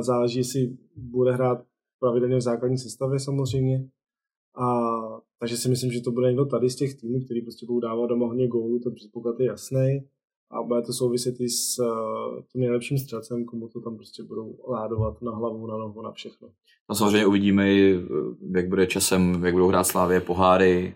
Záleží, 0.00 0.38
jestli 0.38 0.76
bude 0.96 1.32
hrát 1.32 1.64
pravidelně 1.98 2.36
v 2.36 2.40
základní 2.40 2.78
sestavě 2.78 3.18
samozřejmě. 3.20 3.88
A 4.54 4.90
takže 5.38 5.56
si 5.56 5.68
myslím, 5.68 5.92
že 5.92 6.00
to 6.00 6.10
bude 6.10 6.28
někdo 6.28 6.46
tady 6.46 6.70
z 6.70 6.76
těch 6.76 6.94
týmů, 6.94 7.20
který 7.24 7.42
prostě 7.42 7.66
budou 7.66 7.80
dávat 7.80 8.06
doma 8.06 8.26
hodně 8.26 8.48
gólů, 8.48 8.78
ten 8.78 8.94
předpoklad 8.94 9.40
je 9.40 9.46
jasný 9.46 10.08
a 10.50 10.62
bude 10.62 10.82
to 10.82 10.92
souviset 10.92 11.40
i 11.40 11.48
s 11.48 11.78
uh, 11.78 12.42
tím 12.52 12.60
nejlepším 12.60 12.98
střelcem, 12.98 13.44
komu 13.44 13.68
to 13.68 13.80
tam 13.80 13.96
prostě 13.96 14.22
budou 14.22 14.54
ládovat 14.68 15.22
na 15.22 15.32
hlavu, 15.32 15.66
na 15.66 15.76
nohu, 15.76 16.02
na 16.02 16.12
všechno. 16.12 16.48
No 16.90 16.96
samozřejmě 16.96 17.26
uvidíme, 17.26 17.70
jak 18.54 18.68
bude 18.68 18.86
časem, 18.86 19.44
jak 19.44 19.54
budou 19.54 19.68
hrát 19.68 19.84
Slávě 19.84 20.20
poháry, 20.20 20.94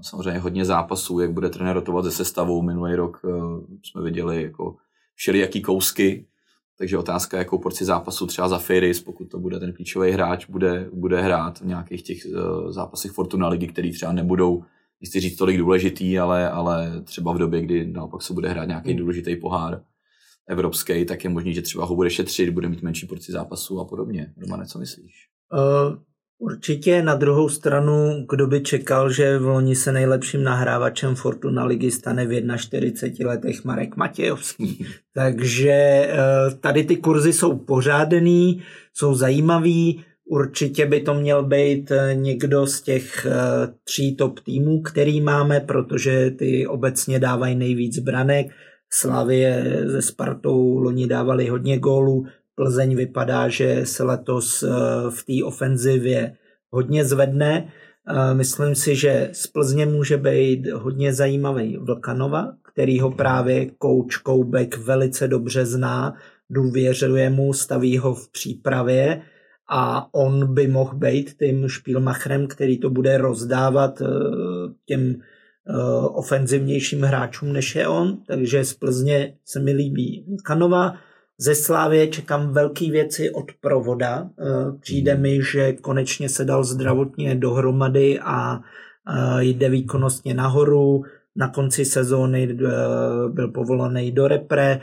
samozřejmě 0.00 0.38
hodně 0.38 0.64
zápasů, 0.64 1.20
jak 1.20 1.32
bude 1.32 1.48
trenér 1.50 1.74
rotovat 1.74 2.04
ze 2.04 2.10
sestavou. 2.10 2.62
Minulý 2.62 2.94
rok 2.94 3.22
jsme 3.82 4.02
viděli 4.02 4.42
jako 4.42 4.76
všelijaký 5.14 5.62
kousky, 5.62 6.26
takže 6.78 6.98
otázka, 6.98 7.38
jakou 7.38 7.58
porci 7.58 7.84
zápasu 7.84 8.26
třeba 8.26 8.48
za 8.48 8.58
Ferris, 8.58 9.00
pokud 9.00 9.24
to 9.24 9.38
bude 9.38 9.60
ten 9.60 9.72
klíčový 9.72 10.10
hráč, 10.10 10.46
bude, 10.46 10.90
bude 10.92 11.20
hrát 11.20 11.60
v 11.60 11.66
nějakých 11.66 12.02
těch 12.02 12.18
zápasech 12.68 13.10
Fortuna 13.10 13.48
ligy, 13.48 13.66
který 13.66 13.92
třeba 13.92 14.12
nebudou, 14.12 14.64
nechci 15.00 15.20
říct 15.20 15.36
tolik 15.36 15.58
důležitý, 15.58 16.18
ale, 16.18 16.50
ale 16.50 17.02
třeba 17.04 17.32
v 17.32 17.38
době, 17.38 17.60
kdy 17.60 17.86
naopak 17.86 18.22
se 18.22 18.32
bude 18.32 18.48
hrát 18.48 18.64
nějaký 18.64 18.90
hmm. 18.90 18.98
důležitý 18.98 19.36
pohár 19.36 19.82
evropský, 20.48 21.04
tak 21.04 21.24
je 21.24 21.30
možný, 21.30 21.54
že 21.54 21.62
třeba 21.62 21.84
ho 21.84 21.94
bude 21.94 22.10
šetřit, 22.10 22.50
bude 22.50 22.68
mít 22.68 22.82
menší 22.82 23.06
porci 23.06 23.32
zápasu 23.32 23.80
a 23.80 23.84
podobně. 23.84 24.32
Romane, 24.36 24.66
co 24.66 24.78
myslíš? 24.78 25.28
Uh, 25.52 25.96
Určitě 26.38 27.02
na 27.02 27.14
druhou 27.14 27.48
stranu, 27.48 28.26
kdo 28.30 28.46
by 28.46 28.60
čekal, 28.60 29.12
že 29.12 29.38
v 29.38 29.46
loni 29.46 29.76
se 29.76 29.92
nejlepším 29.92 30.42
nahrávačem 30.42 31.14
Fortuna 31.14 31.64
ligy 31.64 31.90
stane 31.90 32.26
v 32.26 32.56
41 32.56 33.30
letech 33.30 33.64
Marek 33.64 33.96
Matějovský. 33.96 34.86
Takže 35.14 35.72
eh, 35.72 36.16
tady 36.60 36.84
ty 36.84 36.96
kurzy 36.96 37.32
jsou 37.32 37.58
pořádný, 37.58 38.62
jsou 38.94 39.14
zajímavý, 39.14 40.04
Určitě 40.28 40.86
by 40.86 41.00
to 41.00 41.14
měl 41.14 41.44
být 41.44 41.90
eh, 41.90 42.14
někdo 42.14 42.66
z 42.66 42.82
těch 42.82 43.26
eh, 43.26 43.30
tří 43.84 44.16
top 44.16 44.40
týmů, 44.40 44.82
který 44.82 45.20
máme, 45.20 45.60
protože 45.60 46.30
ty 46.30 46.66
obecně 46.66 47.18
dávají 47.18 47.54
nejvíc 47.54 47.98
branek. 47.98 48.46
Slavie 48.90 49.82
ze 49.84 50.02
Spartou 50.02 50.78
loni 50.78 51.06
dávali 51.06 51.48
hodně 51.48 51.78
gólů, 51.78 52.26
Plzeň 52.54 52.96
vypadá, 52.96 53.48
že 53.48 53.80
se 53.86 54.02
letos 54.02 54.62
eh, 54.62 54.68
v 55.10 55.24
té 55.24 55.44
ofenzivě 55.44 56.36
hodně 56.70 57.04
zvedne. 57.04 57.72
Myslím 58.32 58.74
si, 58.74 58.96
že 58.96 59.28
z 59.32 59.46
Plzně 59.46 59.86
může 59.86 60.16
být 60.16 60.66
hodně 60.66 61.14
zajímavý 61.14 61.76
Vlkanova, 61.76 62.52
který 62.72 63.00
ho 63.00 63.10
právě 63.10 63.66
kouč 63.78 64.16
Koubek 64.16 64.78
velice 64.78 65.28
dobře 65.28 65.66
zná, 65.66 66.14
důvěřuje 66.50 67.30
mu, 67.30 67.52
staví 67.52 67.98
ho 67.98 68.14
v 68.14 68.32
přípravě 68.32 69.22
a 69.68 70.14
on 70.14 70.54
by 70.54 70.68
mohl 70.68 70.94
být 70.94 71.36
tím 71.38 71.68
špílmachrem, 71.68 72.46
který 72.46 72.78
to 72.78 72.90
bude 72.90 73.18
rozdávat 73.18 74.00
eh, 74.00 74.06
těm 74.86 75.16
ofenzivnějším 76.14 77.02
hráčům 77.02 77.52
než 77.52 77.74
je 77.74 77.88
on, 77.88 78.18
takže 78.26 78.64
z 78.64 78.74
Plzně 78.74 79.34
se 79.44 79.60
mi 79.60 79.72
líbí 79.72 80.24
Vlkanova. 80.28 80.94
Ze 81.38 81.54
Slávě 81.54 82.08
čekám 82.08 82.52
velké 82.52 82.90
věci 82.90 83.30
od 83.30 83.44
provoda. 83.60 84.28
Eh, 84.40 84.78
přijde 84.80 85.12
hmm. 85.12 85.22
mi, 85.22 85.38
že 85.52 85.72
konečně 85.72 86.28
se 86.28 86.44
dal 86.44 86.64
zdravotně 86.64 87.34
dohromady 87.34 88.20
a 88.20 88.60
eh, 88.60 89.44
jde 89.44 89.68
výkonnostně 89.68 90.34
nahoru. 90.34 91.02
Na 91.36 91.48
konci 91.48 91.84
sezóny 91.84 92.48
eh, 92.50 92.66
byl 93.28 93.48
povolaný 93.48 94.12
do 94.12 94.28
repre, 94.28 94.80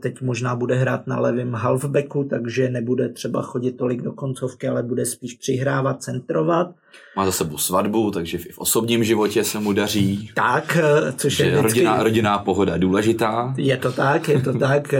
teď 0.00 0.20
možná 0.20 0.56
bude 0.56 0.74
hrát 0.74 1.06
na 1.06 1.20
levém 1.20 1.52
halfbacku, 1.52 2.24
takže 2.24 2.70
nebude 2.70 3.08
třeba 3.08 3.42
chodit 3.42 3.72
tolik 3.72 4.02
do 4.02 4.12
koncovky, 4.12 4.68
ale 4.68 4.82
bude 4.82 5.06
spíš 5.06 5.34
přihrávat, 5.34 6.02
centrovat. 6.02 6.70
Má 7.16 7.26
za 7.26 7.32
sebou 7.32 7.58
svatbu, 7.58 8.10
takže 8.10 8.38
v 8.38 8.58
osobním 8.58 9.04
životě 9.04 9.44
se 9.44 9.60
mu 9.60 9.72
daří. 9.72 10.30
Tak, 10.34 10.78
což 11.16 11.38
je 11.38 11.46
vždycky... 11.46 11.62
rodinná, 11.62 12.02
rodinná 12.02 12.38
pohoda 12.38 12.72
je 12.72 12.78
důležitá. 12.78 13.54
Je 13.56 13.76
to 13.76 13.92
tak, 13.92 14.28
je 14.28 14.40
to 14.40 14.58
tak. 14.58 14.94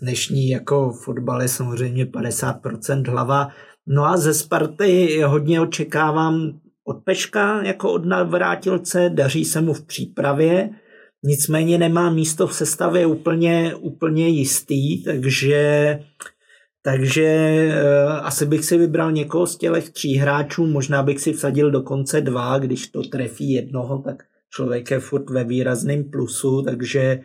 Dnešní 0.00 0.48
jako 0.48 0.92
fotbal 0.92 1.42
je 1.42 1.48
samozřejmě 1.48 2.04
50% 2.04 3.10
hlava. 3.10 3.48
No 3.86 4.04
a 4.04 4.16
ze 4.16 4.34
Sparty 4.34 5.20
hodně 5.26 5.60
očekávám 5.60 6.52
od 6.84 6.96
Peška 7.04 7.62
jako 7.62 7.92
od 7.92 8.04
navrátilce, 8.04 9.10
daří 9.14 9.44
se 9.44 9.60
mu 9.60 9.72
v 9.72 9.86
přípravě, 9.86 10.70
nicméně 11.26 11.78
nemá 11.78 12.10
místo 12.10 12.46
v 12.46 12.54
sestavě 12.54 13.06
úplně, 13.06 13.74
úplně 13.74 14.28
jistý, 14.28 15.04
takže, 15.04 16.00
takže 16.82 17.58
uh, 17.68 18.26
asi 18.26 18.46
bych 18.46 18.64
si 18.64 18.78
vybral 18.78 19.12
někoho 19.12 19.46
z 19.46 19.56
těch 19.56 19.90
tří 19.90 20.14
hráčů, 20.14 20.66
možná 20.66 21.02
bych 21.02 21.20
si 21.20 21.32
vsadil 21.32 21.70
dokonce 21.70 22.20
dva, 22.20 22.58
když 22.58 22.86
to 22.86 23.02
trefí 23.02 23.52
jednoho, 23.52 23.98
tak 23.98 24.22
člověk 24.50 24.90
je 24.90 25.00
furt 25.00 25.30
ve 25.30 25.44
výrazném 25.44 26.10
plusu, 26.10 26.62
takže 26.62 27.20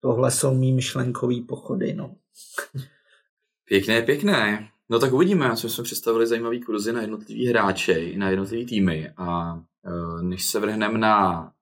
tohle 0.00 0.30
jsou 0.30 0.54
mý 0.54 0.72
myšlenkový 0.72 1.40
pochody. 1.40 1.94
No. 1.94 2.14
Pěkné, 3.68 4.02
pěkné. 4.02 4.68
No 4.90 4.98
tak 4.98 5.12
uvidíme, 5.12 5.56
co 5.56 5.68
jsme 5.68 5.84
představili 5.84 6.26
zajímavý 6.26 6.60
kurzy 6.60 6.92
na 6.92 7.00
jednotlivý 7.00 7.46
hráče, 7.46 8.12
na 8.16 8.30
jednotlivý 8.30 8.66
týmy 8.66 9.10
a 9.16 9.56
e, 9.84 10.22
než 10.22 10.44
se 10.44 10.60
vrhneme 10.60 10.98
na 10.98 11.52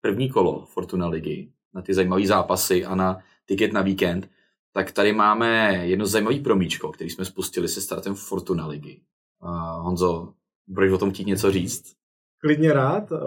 první 0.00 0.30
kolo 0.30 0.66
Fortuna 0.66 1.08
ligy, 1.08 1.52
na 1.74 1.82
ty 1.82 1.94
zajímavé 1.94 2.26
zápasy 2.26 2.84
a 2.84 2.94
na 2.94 3.18
tiket 3.46 3.72
na 3.72 3.82
víkend, 3.82 4.30
tak 4.72 4.92
tady 4.92 5.12
máme 5.12 5.72
jedno 5.86 6.06
zajímavé 6.06 6.40
promíčko, 6.40 6.92
který 6.92 7.10
jsme 7.10 7.24
spustili 7.24 7.68
se 7.68 7.80
startem 7.80 8.14
Fortuna 8.14 8.66
ligy. 8.66 9.00
Uh, 9.42 9.84
Honzo, 9.84 10.32
budeš 10.66 10.92
o 10.92 10.98
tom 10.98 11.10
chtít 11.10 11.26
něco 11.26 11.50
říct? 11.50 11.92
Klidně 12.40 12.72
rád. 12.72 13.12
Uh, 13.12 13.18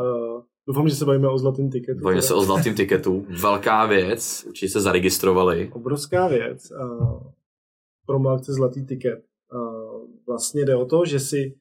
doufám, 0.67 0.89
že 0.89 0.95
se 0.95 1.05
bavíme 1.05 1.29
o 1.29 1.37
zlatém 1.37 1.69
tiketu. 1.69 2.01
Bavíme 2.01 2.21
se 2.21 2.33
o 2.33 2.41
zlatém 2.41 2.75
tiketu. 2.75 3.25
Velká 3.41 3.85
věc, 3.85 4.43
určitě 4.47 4.69
se 4.69 4.81
zaregistrovali. 4.81 5.69
Obrovská 5.73 6.27
věc. 6.27 6.71
Uh, 6.71 7.31
promo 8.05 8.29
akce 8.29 8.53
Zlatý 8.53 8.85
tiket. 8.85 9.25
Uh, 9.53 10.07
vlastně 10.27 10.65
jde 10.65 10.75
o 10.75 10.85
to, 10.85 11.05
že 11.05 11.19
si 11.19 11.55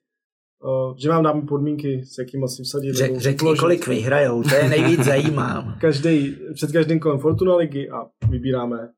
že 0.97 1.09
vám 1.09 1.25
dáme 1.25 1.43
podmínky, 1.43 2.05
s 2.05 2.19
jakými 2.19 2.49
si 2.49 2.63
vsadit. 2.63 2.95
Řek, 2.95 3.19
řekni, 3.19 3.57
kolik 3.59 3.87
vyhrajou, 3.87 4.43
to 4.43 4.55
je 4.55 4.69
nejvíc 4.69 5.01
zajímá. 5.05 5.77
Každý, 5.81 6.37
před 6.55 6.73
každým 6.73 7.01
kolem 7.01 7.19
Fortuna 7.19 7.57
ligy 7.57 7.91
a 7.91 8.07
vybíráme, 8.31 8.93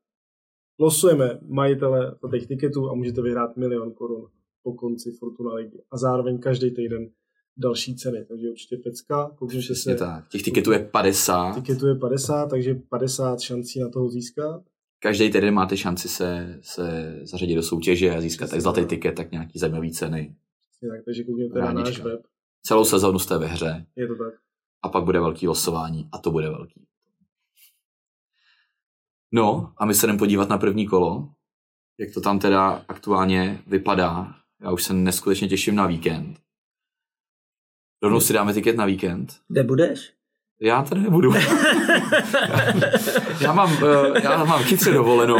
losujeme 0.79 1.39
majitele 1.41 2.15
těch 2.31 2.47
tiketů 2.47 2.89
a 2.89 2.93
můžete 2.93 3.21
vyhrát 3.21 3.57
milion 3.57 3.91
korun 3.91 4.27
po 4.63 4.73
konci 4.73 5.11
Fortuna 5.11 5.53
ligy. 5.53 5.77
A 5.91 5.97
zároveň 5.97 6.39
každý 6.39 6.71
týden 6.71 7.09
další 7.57 7.95
ceny, 7.95 8.25
takže 8.25 8.49
určitě 8.49 8.77
pecka. 8.77 9.31
Koukněte 9.35 9.75
se. 9.75 9.95
Tak. 9.95 10.27
Těch 10.29 10.41
tiketů 10.41 10.71
je 10.71 10.79
50. 10.79 11.55
Tiketů 11.55 11.87
je 11.87 11.95
50, 11.95 12.45
takže 12.45 12.75
50 12.89 13.39
šancí 13.39 13.79
na 13.79 13.89
toho 13.89 14.09
získat. 14.09 14.61
Každý 14.99 15.31
týden 15.31 15.53
máte 15.53 15.77
šanci 15.77 16.07
se, 16.07 16.59
se 16.61 17.19
zařadit 17.23 17.55
do 17.55 17.63
soutěže 17.63 18.15
a 18.15 18.21
získat 18.21 18.49
tak 18.49 18.61
zlatý 18.61 18.85
tiket, 18.85 19.15
tak 19.15 19.31
nějaký 19.31 19.59
zajímavý 19.59 19.91
ceny. 19.91 20.35
Tak, 20.89 21.05
takže 21.05 21.23
koukněte 21.23 21.59
na 21.59 21.73
náš 21.73 21.99
web. 21.99 22.21
Celou 22.61 22.85
sezónu 22.85 23.19
jste 23.19 23.37
ve 23.37 23.45
hře. 23.45 23.85
Je 23.95 24.07
to 24.07 24.15
tak. 24.15 24.33
A 24.83 24.89
pak 24.89 25.03
bude 25.03 25.19
velký 25.19 25.47
losování 25.47 26.09
a 26.11 26.17
to 26.17 26.31
bude 26.31 26.49
velký. 26.49 26.87
No 29.31 29.73
a 29.77 29.85
my 29.85 29.93
se 29.93 30.07
jdeme 30.07 30.19
podívat 30.19 30.49
na 30.49 30.57
první 30.57 30.87
kolo, 30.87 31.29
jak 31.97 32.13
to 32.13 32.21
tam 32.21 32.39
teda 32.39 32.85
aktuálně 32.87 33.63
vypadá. 33.67 34.35
Já 34.61 34.71
už 34.71 34.83
se 34.83 34.93
neskutečně 34.93 35.47
těším 35.47 35.75
na 35.75 35.87
víkend. 35.87 36.39
Rovnou 38.03 38.19
si 38.19 38.33
dáme 38.33 38.53
tiket 38.53 38.75
na 38.75 38.85
víkend. 38.85 39.41
Kde 39.47 39.63
budeš? 39.63 40.13
Já 40.63 40.81
tady 40.81 41.01
nebudu. 41.01 41.33
já, 43.41 43.53
mám, 43.53 43.77
eh, 43.83 44.21
já 44.23 44.45
mám 44.45 44.63
chytře 44.63 44.91
dovolenou, 44.91 45.37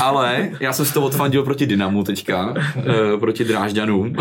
ale 0.00 0.50
já 0.60 0.72
jsem 0.72 0.86
si 0.86 0.94
to 0.94 1.02
odfandil 1.02 1.42
proti 1.42 1.66
Dynamu 1.66 2.04
teďka, 2.04 2.54
eh, 2.76 3.18
proti 3.18 3.44
Drážďanům, 3.44 4.16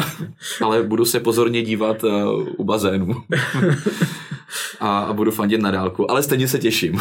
ale 0.61 0.83
budu 0.83 1.05
se 1.05 1.19
pozorně 1.19 1.61
dívat 1.61 2.03
eh, 2.03 2.25
u 2.57 2.63
bazénu 2.63 3.23
a, 4.79 4.99
a 4.99 5.13
budu 5.13 5.31
fandit 5.31 5.61
na 5.61 5.71
dálku, 5.71 6.11
ale 6.11 6.23
stejně 6.23 6.47
se 6.47 6.59
těším. 6.59 6.99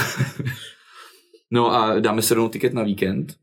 no 1.50 1.74
a 1.74 2.00
dáme 2.00 2.22
se 2.22 2.34
rovnou 2.34 2.48
tiket 2.48 2.74
na 2.74 2.82
víkend. 2.82 3.34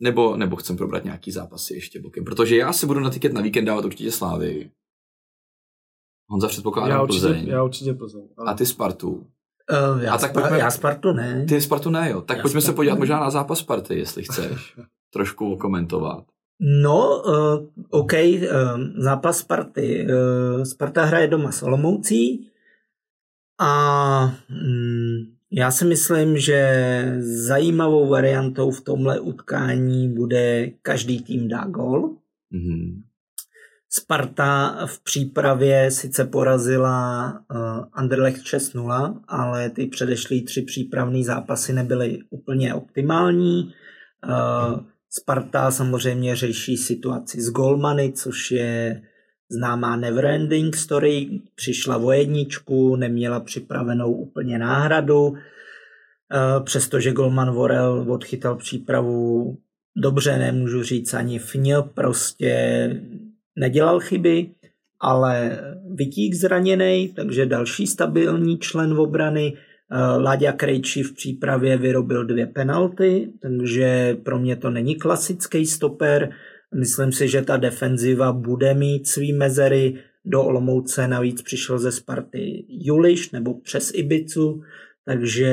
Nebo, 0.00 0.36
nebo 0.36 0.56
chcem 0.56 0.76
probrat 0.76 1.04
nějaký 1.04 1.32
zápasy 1.32 1.74
ještě 1.74 2.00
bokem, 2.00 2.24
protože 2.24 2.56
já 2.56 2.72
si 2.72 2.86
budu 2.86 3.00
na 3.00 3.10
tiket 3.10 3.32
na 3.32 3.40
víkend 3.40 3.64
dávat 3.64 3.84
určitě 3.84 4.10
Slávy. 4.10 4.70
Honza 6.28 6.48
předpokládá 6.48 6.94
já 6.94 7.02
určitě, 7.02 7.26
Plzeň. 7.26 7.46
Já 7.48 7.62
určitě 7.62 7.94
Plzeň. 7.94 8.22
A 8.46 8.54
ty 8.54 8.66
Spartu. 8.66 9.10
Uh, 9.10 10.02
já, 10.02 10.14
a 10.14 10.18
tak 10.18 10.32
pojďme, 10.32 10.58
já 10.58 10.70
Spartu 10.70 11.12
ne. 11.12 11.44
Ty 11.48 11.60
Spartu 11.60 11.90
ne, 11.90 12.10
jo. 12.10 12.20
Tak 12.20 12.36
já 12.36 12.42
pojďme 12.42 12.60
Spartu 12.60 12.72
se 12.72 12.76
podívat 12.76 12.94
ne. 12.94 12.98
možná 12.98 13.20
na 13.20 13.30
zápas 13.30 13.58
Sparty, 13.58 13.98
jestli 13.98 14.22
chceš. 14.22 14.76
Trošku 15.12 15.56
komentovat. 15.56 16.24
No, 16.60 17.22
uh, 17.26 17.66
OK, 17.90 18.12
uh, 18.12 18.48
zápas 18.96 19.38
Sparty. 19.38 20.06
Uh, 20.06 20.62
Sparta 20.62 21.04
hraje 21.04 21.28
doma 21.28 21.52
s 21.52 21.62
Olomoucí 21.62 22.50
a 23.60 24.34
um, 24.50 25.38
já 25.50 25.70
si 25.70 25.84
myslím, 25.84 26.38
že 26.38 27.18
zajímavou 27.46 28.08
variantou 28.08 28.70
v 28.70 28.80
tomhle 28.80 29.20
utkání 29.20 30.14
bude 30.14 30.70
každý 30.82 31.22
tým 31.22 31.48
dá 31.48 31.64
gol. 31.64 32.16
Mm-hmm. 32.52 33.02
Sparta 33.90 34.78
v 34.86 35.04
přípravě 35.04 35.90
sice 35.90 36.24
porazila 36.24 37.32
uh, 37.50 37.84
Anderlecht 37.92 38.42
6-0, 38.42 39.20
ale 39.28 39.70
ty 39.70 39.86
předešlý 39.86 40.44
tři 40.44 40.62
přípravné 40.62 41.24
zápasy 41.24 41.72
nebyly 41.72 42.18
úplně 42.30 42.74
optimální. 42.74 43.74
Uh, 44.28 44.80
Sparta 45.10 45.70
samozřejmě 45.70 46.36
řeší 46.36 46.76
situaci 46.76 47.40
s 47.40 47.50
golmany, 47.50 48.12
což 48.12 48.50
je 48.50 49.02
známá 49.50 49.96
neverending 49.96 50.76
story. 50.76 51.40
Přišla 51.54 51.96
o 51.96 52.12
jedničku, 52.12 52.96
neměla 52.96 53.40
připravenou 53.40 54.12
úplně 54.12 54.58
náhradu, 54.58 55.28
uh, 55.28 55.36
přestože 56.64 57.12
golman 57.12 57.50
Vorel 57.50 58.06
odchytal 58.08 58.56
přípravu 58.56 59.56
dobře, 59.96 60.38
nemůžu 60.38 60.82
říct 60.82 61.14
ani 61.14 61.38
fňl, 61.38 61.82
prostě 61.82 62.90
nedělal 63.58 64.00
chyby, 64.00 64.50
ale 65.00 65.60
Vitík 65.94 66.34
zraněný, 66.34 67.08
takže 67.16 67.46
další 67.46 67.86
stabilní 67.86 68.58
člen 68.58 68.92
obrany. 68.92 69.56
Eh, 69.92 69.98
Láďa 69.98 70.52
Krejči 70.52 71.02
v 71.02 71.14
přípravě 71.14 71.76
vyrobil 71.76 72.24
dvě 72.24 72.46
penalty, 72.46 73.32
takže 73.42 74.16
pro 74.22 74.38
mě 74.38 74.56
to 74.56 74.70
není 74.70 74.94
klasický 74.94 75.66
stoper. 75.66 76.30
Myslím 76.74 77.12
si, 77.12 77.28
že 77.28 77.42
ta 77.42 77.56
defenziva 77.56 78.32
bude 78.32 78.74
mít 78.74 79.08
svý 79.08 79.32
mezery. 79.32 79.94
Do 80.24 80.42
Olomouce 80.42 81.08
navíc 81.08 81.42
přišel 81.42 81.78
ze 81.78 81.92
Sparty 81.92 82.64
Juliš 82.68 83.30
nebo 83.30 83.54
přes 83.60 83.94
Ibicu, 83.94 84.62
takže 85.04 85.46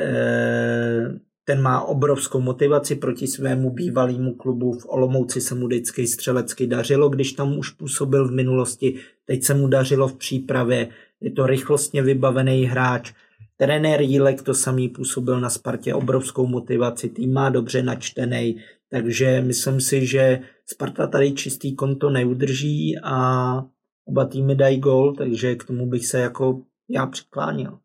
eh, 0.00 1.18
ten 1.48 1.62
má 1.62 1.80
obrovskou 1.80 2.40
motivaci 2.40 2.94
proti 2.94 3.26
svému 3.26 3.70
bývalému 3.70 4.34
klubu. 4.34 4.72
V 4.72 4.86
Olomouci 4.88 5.40
se 5.40 5.54
mu 5.54 5.66
vždycky 5.66 6.06
střelecky 6.06 6.66
dařilo, 6.66 7.08
když 7.08 7.32
tam 7.32 7.58
už 7.58 7.70
působil 7.70 8.28
v 8.28 8.32
minulosti. 8.32 8.94
Teď 9.24 9.44
se 9.44 9.54
mu 9.54 9.68
dařilo 9.68 10.08
v 10.08 10.16
přípravě. 10.16 10.88
Je 11.20 11.30
to 11.30 11.46
rychlostně 11.46 12.02
vybavený 12.02 12.64
hráč. 12.64 13.12
Trenér 13.56 14.00
Jílek 14.00 14.42
to 14.42 14.54
samý 14.54 14.88
působil 14.88 15.40
na 15.40 15.50
Spartě 15.50 15.94
obrovskou 15.94 16.46
motivaci, 16.46 17.08
tým 17.08 17.32
má 17.32 17.50
dobře 17.50 17.82
načtený, 17.82 18.60
takže 18.90 19.40
myslím 19.46 19.80
si, 19.80 20.06
že 20.06 20.40
Sparta 20.66 21.06
tady 21.06 21.32
čistý 21.32 21.76
konto 21.76 22.10
neudrží 22.10 22.98
a 23.02 23.64
oba 24.04 24.24
týmy 24.24 24.54
dají 24.54 24.78
gol, 24.78 25.14
takže 25.14 25.54
k 25.54 25.64
tomu 25.64 25.86
bych 25.86 26.06
se 26.06 26.20
jako 26.20 26.62
já 26.88 27.06
přikláněl 27.06 27.78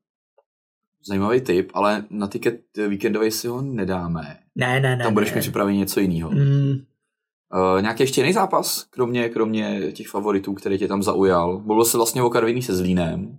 zajímavý 1.06 1.42
tip, 1.42 1.72
ale 1.74 2.04
na 2.10 2.28
tiket 2.28 2.62
víkendový 2.88 3.32
si 3.32 3.48
ho 3.48 3.62
nedáme. 3.62 4.38
Ne, 4.56 4.80
ne, 4.80 4.96
ne. 4.96 5.04
Tam 5.04 5.14
budeš 5.14 5.34
mít 5.34 5.42
připravit 5.42 5.76
něco 5.76 6.00
jiného. 6.00 6.32
Mm. 6.32 6.72
Uh, 7.54 7.82
nějaký 7.82 8.04
ještě 8.04 8.22
jiný 8.22 8.34
zápas, 8.34 8.86
kromě, 8.90 9.30
kromě 9.30 9.92
těch 9.92 10.08
favoritů, 10.08 10.54
který 10.54 10.78
tě 10.78 10.88
tam 10.88 11.04
zaujal? 11.04 11.62
Mluvil 11.66 11.86
se 11.86 11.98
vlastně 11.98 12.22
o 12.22 12.30
Karviní 12.30 12.62
se 12.62 12.76
Zlínem. 12.76 13.38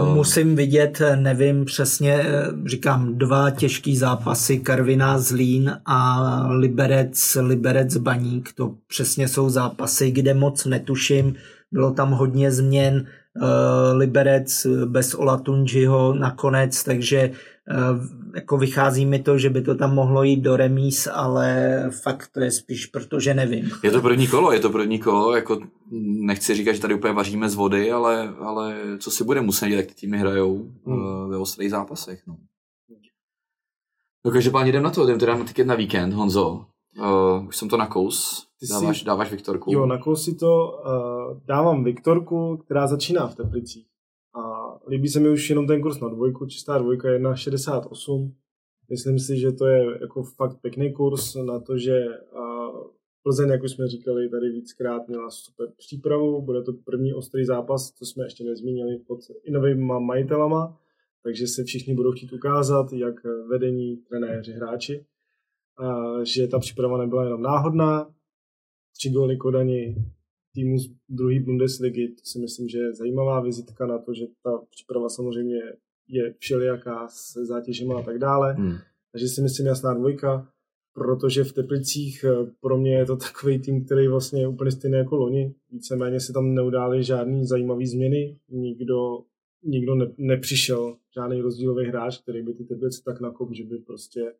Uh, 0.00 0.14
Musím 0.14 0.56
vidět, 0.56 1.02
nevím 1.14 1.64
přesně, 1.64 2.24
říkám, 2.66 3.18
dva 3.18 3.50
těžký 3.50 3.96
zápasy, 3.96 4.58
Karviná 4.58 5.18
Zlín 5.18 5.80
a 5.86 6.20
Liberec, 6.50 7.36
Liberec 7.40 7.96
Baník, 7.96 8.52
to 8.52 8.74
přesně 8.86 9.28
jsou 9.28 9.50
zápasy, 9.50 10.10
kde 10.10 10.34
moc 10.34 10.64
netuším, 10.64 11.34
bylo 11.72 11.92
tam 11.92 12.10
hodně 12.10 12.52
změn, 12.52 13.06
Eh, 13.42 13.92
Liberec 13.94 14.66
bez 14.84 15.14
Olatunjiho 15.14 16.14
nakonec, 16.14 16.84
takže 16.84 17.18
eh, 17.18 17.32
jako 18.34 18.58
vychází 18.58 19.06
mi 19.06 19.18
to, 19.18 19.38
že 19.38 19.50
by 19.50 19.62
to 19.62 19.74
tam 19.74 19.94
mohlo 19.94 20.22
jít 20.22 20.40
do 20.40 20.56
remíz, 20.56 21.08
ale 21.12 21.82
fakt 22.02 22.28
to 22.32 22.40
je 22.40 22.50
spíš, 22.50 22.86
protože 22.86 23.34
nevím. 23.34 23.70
Je 23.82 23.90
to 23.90 24.00
první 24.00 24.26
kolo, 24.26 24.52
je 24.52 24.60
to 24.60 24.70
první 24.70 24.98
kolo, 24.98 25.36
jako 25.36 25.60
nechci 26.26 26.54
říkat, 26.54 26.72
že 26.72 26.80
tady 26.80 26.94
úplně 26.94 27.12
vaříme 27.12 27.48
z 27.48 27.54
vody, 27.54 27.92
ale, 27.92 28.28
ale 28.28 28.76
co 28.98 29.10
si 29.10 29.24
bude 29.24 29.40
muset 29.40 29.68
dělat, 29.68 29.80
jak 29.80 29.88
ty 29.88 29.94
týmy 29.94 30.18
hrajou 30.18 30.72
hmm. 30.86 31.30
ve 31.30 31.36
ostrých 31.36 31.70
zápasech. 31.70 32.22
No. 32.26 32.36
No 34.26 34.32
každopádně 34.32 34.68
jdem 34.68 34.82
na 34.82 34.90
to, 34.90 35.04
jdem 35.04 35.18
teda 35.18 35.36
na 35.36 35.44
tiket 35.44 35.66
na 35.66 35.74
víkend, 35.74 36.12
Honzo. 36.12 36.66
Uh, 36.98 37.46
už 37.48 37.56
jsem 37.56 37.68
to 37.68 37.76
nakous. 37.76 38.46
Ty 38.60 38.66
dáváš, 38.66 38.98
si... 38.98 39.04
dáváš 39.04 39.30
Viktorku? 39.30 39.72
Jo, 39.72 39.86
nakous 39.86 40.24
si 40.24 40.34
to. 40.34 40.80
Uh, 40.84 41.40
dávám 41.46 41.84
Viktorku, 41.84 42.56
která 42.56 42.86
začíná 42.86 43.28
v 43.28 43.34
Teplicích. 43.34 43.86
A 44.34 44.74
líbí 44.88 45.08
se 45.08 45.20
mi 45.20 45.28
už 45.28 45.50
jenom 45.50 45.66
ten 45.66 45.82
kurz 45.82 46.00
na 46.00 46.08
dvojku, 46.08 46.46
čistá 46.46 46.78
dvojka 46.78 47.08
1,68. 47.08 48.32
Myslím 48.90 49.18
si, 49.18 49.36
že 49.36 49.52
to 49.52 49.66
je 49.66 49.98
jako 50.00 50.22
fakt 50.22 50.60
pěkný 50.60 50.92
kurz 50.92 51.34
na 51.34 51.60
to, 51.60 51.78
že 51.78 52.06
uh, 52.32 52.58
Plzeň, 53.22 53.48
jak 53.48 53.62
už 53.62 53.70
jsme 53.70 53.88
říkali 53.88 54.28
tady 54.28 54.50
víckrát, 54.50 55.08
měla 55.08 55.30
super 55.30 55.68
přípravu, 55.76 56.42
bude 56.42 56.62
to 56.62 56.72
první 56.72 57.14
ostrý 57.14 57.44
zápas, 57.44 57.92
co 57.92 58.06
jsme 58.06 58.24
ještě 58.24 58.44
nezmínili, 58.44 58.98
pod 58.98 59.18
i 59.44 59.50
novými 59.50 59.84
majitelama, 60.00 60.78
takže 61.22 61.46
se 61.46 61.64
všichni 61.64 61.94
budou 61.94 62.12
chtít 62.12 62.32
ukázat, 62.32 62.92
jak 62.92 63.14
vedení, 63.48 63.96
trenéři, 63.96 64.52
hráči, 64.52 65.06
že 66.22 66.48
ta 66.48 66.58
příprava 66.58 66.98
nebyla 66.98 67.24
jenom 67.24 67.42
náhodná, 67.42 68.10
tři 68.96 69.10
góly 69.10 69.36
Kodani 69.36 69.94
týmu 70.54 70.78
z 70.78 70.90
druhé 71.08 71.40
Bundesligy, 71.40 72.08
to 72.08 72.20
si 72.24 72.38
myslím, 72.38 72.68
že 72.68 72.78
je 72.78 72.94
zajímavá 72.94 73.40
vizitka 73.40 73.86
na 73.86 73.98
to, 73.98 74.14
že 74.14 74.26
ta 74.42 74.58
příprava 74.70 75.08
samozřejmě 75.08 75.58
je 76.08 76.34
všelijaká 76.38 77.08
se 77.08 77.46
zátěžema 77.46 77.98
a 77.98 78.02
tak 78.02 78.18
dále. 78.18 78.54
Hmm. 78.54 78.76
Takže 79.12 79.28
si 79.28 79.42
myslím 79.42 79.66
jasná 79.66 79.94
dvojka, 79.94 80.48
protože 80.92 81.44
v 81.44 81.52
Teplicích 81.52 82.24
eh, 82.24 82.50
pro 82.60 82.78
mě 82.78 82.94
je 82.94 83.06
to 83.06 83.16
takový 83.16 83.58
tým, 83.58 83.84
který 83.84 84.08
vlastně 84.08 84.40
je 84.40 84.48
úplně 84.48 84.70
stejný 84.70 84.98
jako 84.98 85.16
loni. 85.16 85.54
Víceméně 85.70 86.20
se 86.20 86.32
tam 86.32 86.54
neudály 86.54 87.04
žádný 87.04 87.46
zajímavý 87.46 87.86
změny, 87.86 88.38
nikdo, 88.48 89.20
nikdo 89.62 89.94
ne, 89.94 90.06
nepřišel, 90.18 90.96
žádný 91.14 91.40
rozdílový 91.40 91.86
hráč, 91.86 92.18
který 92.18 92.42
by 92.42 92.54
ty 92.54 92.64
Teplice 92.64 93.02
tak 93.04 93.20
nakop, 93.20 93.52
že 93.52 93.64
by 93.64 93.78
prostě 93.78 94.32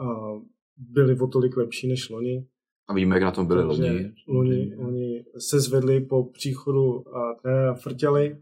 uh, 0.00 0.42
byli 0.78 1.18
o 1.18 1.26
tolik 1.26 1.56
lepší 1.56 1.88
než 1.88 2.08
loni. 2.08 2.46
A 2.88 2.94
víme, 2.94 3.16
jak 3.16 3.22
na 3.22 3.30
tom 3.30 3.46
byli 3.46 3.64
loni. 3.64 4.14
Oni, 4.28 4.76
oni 4.76 5.24
se 5.38 5.60
zvedli 5.60 6.00
po 6.00 6.24
příchodu 6.24 7.04
trenéra 7.42 7.74
Frtěli, 7.74 8.36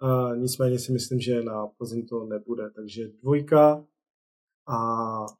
a 0.00 0.34
nicméně 0.34 0.78
si 0.78 0.92
myslím, 0.92 1.20
že 1.20 1.42
na 1.42 1.66
Plzeň 1.66 2.06
to 2.06 2.24
nebude. 2.24 2.70
Takže 2.76 3.02
dvojka 3.22 3.84
a 4.68 4.76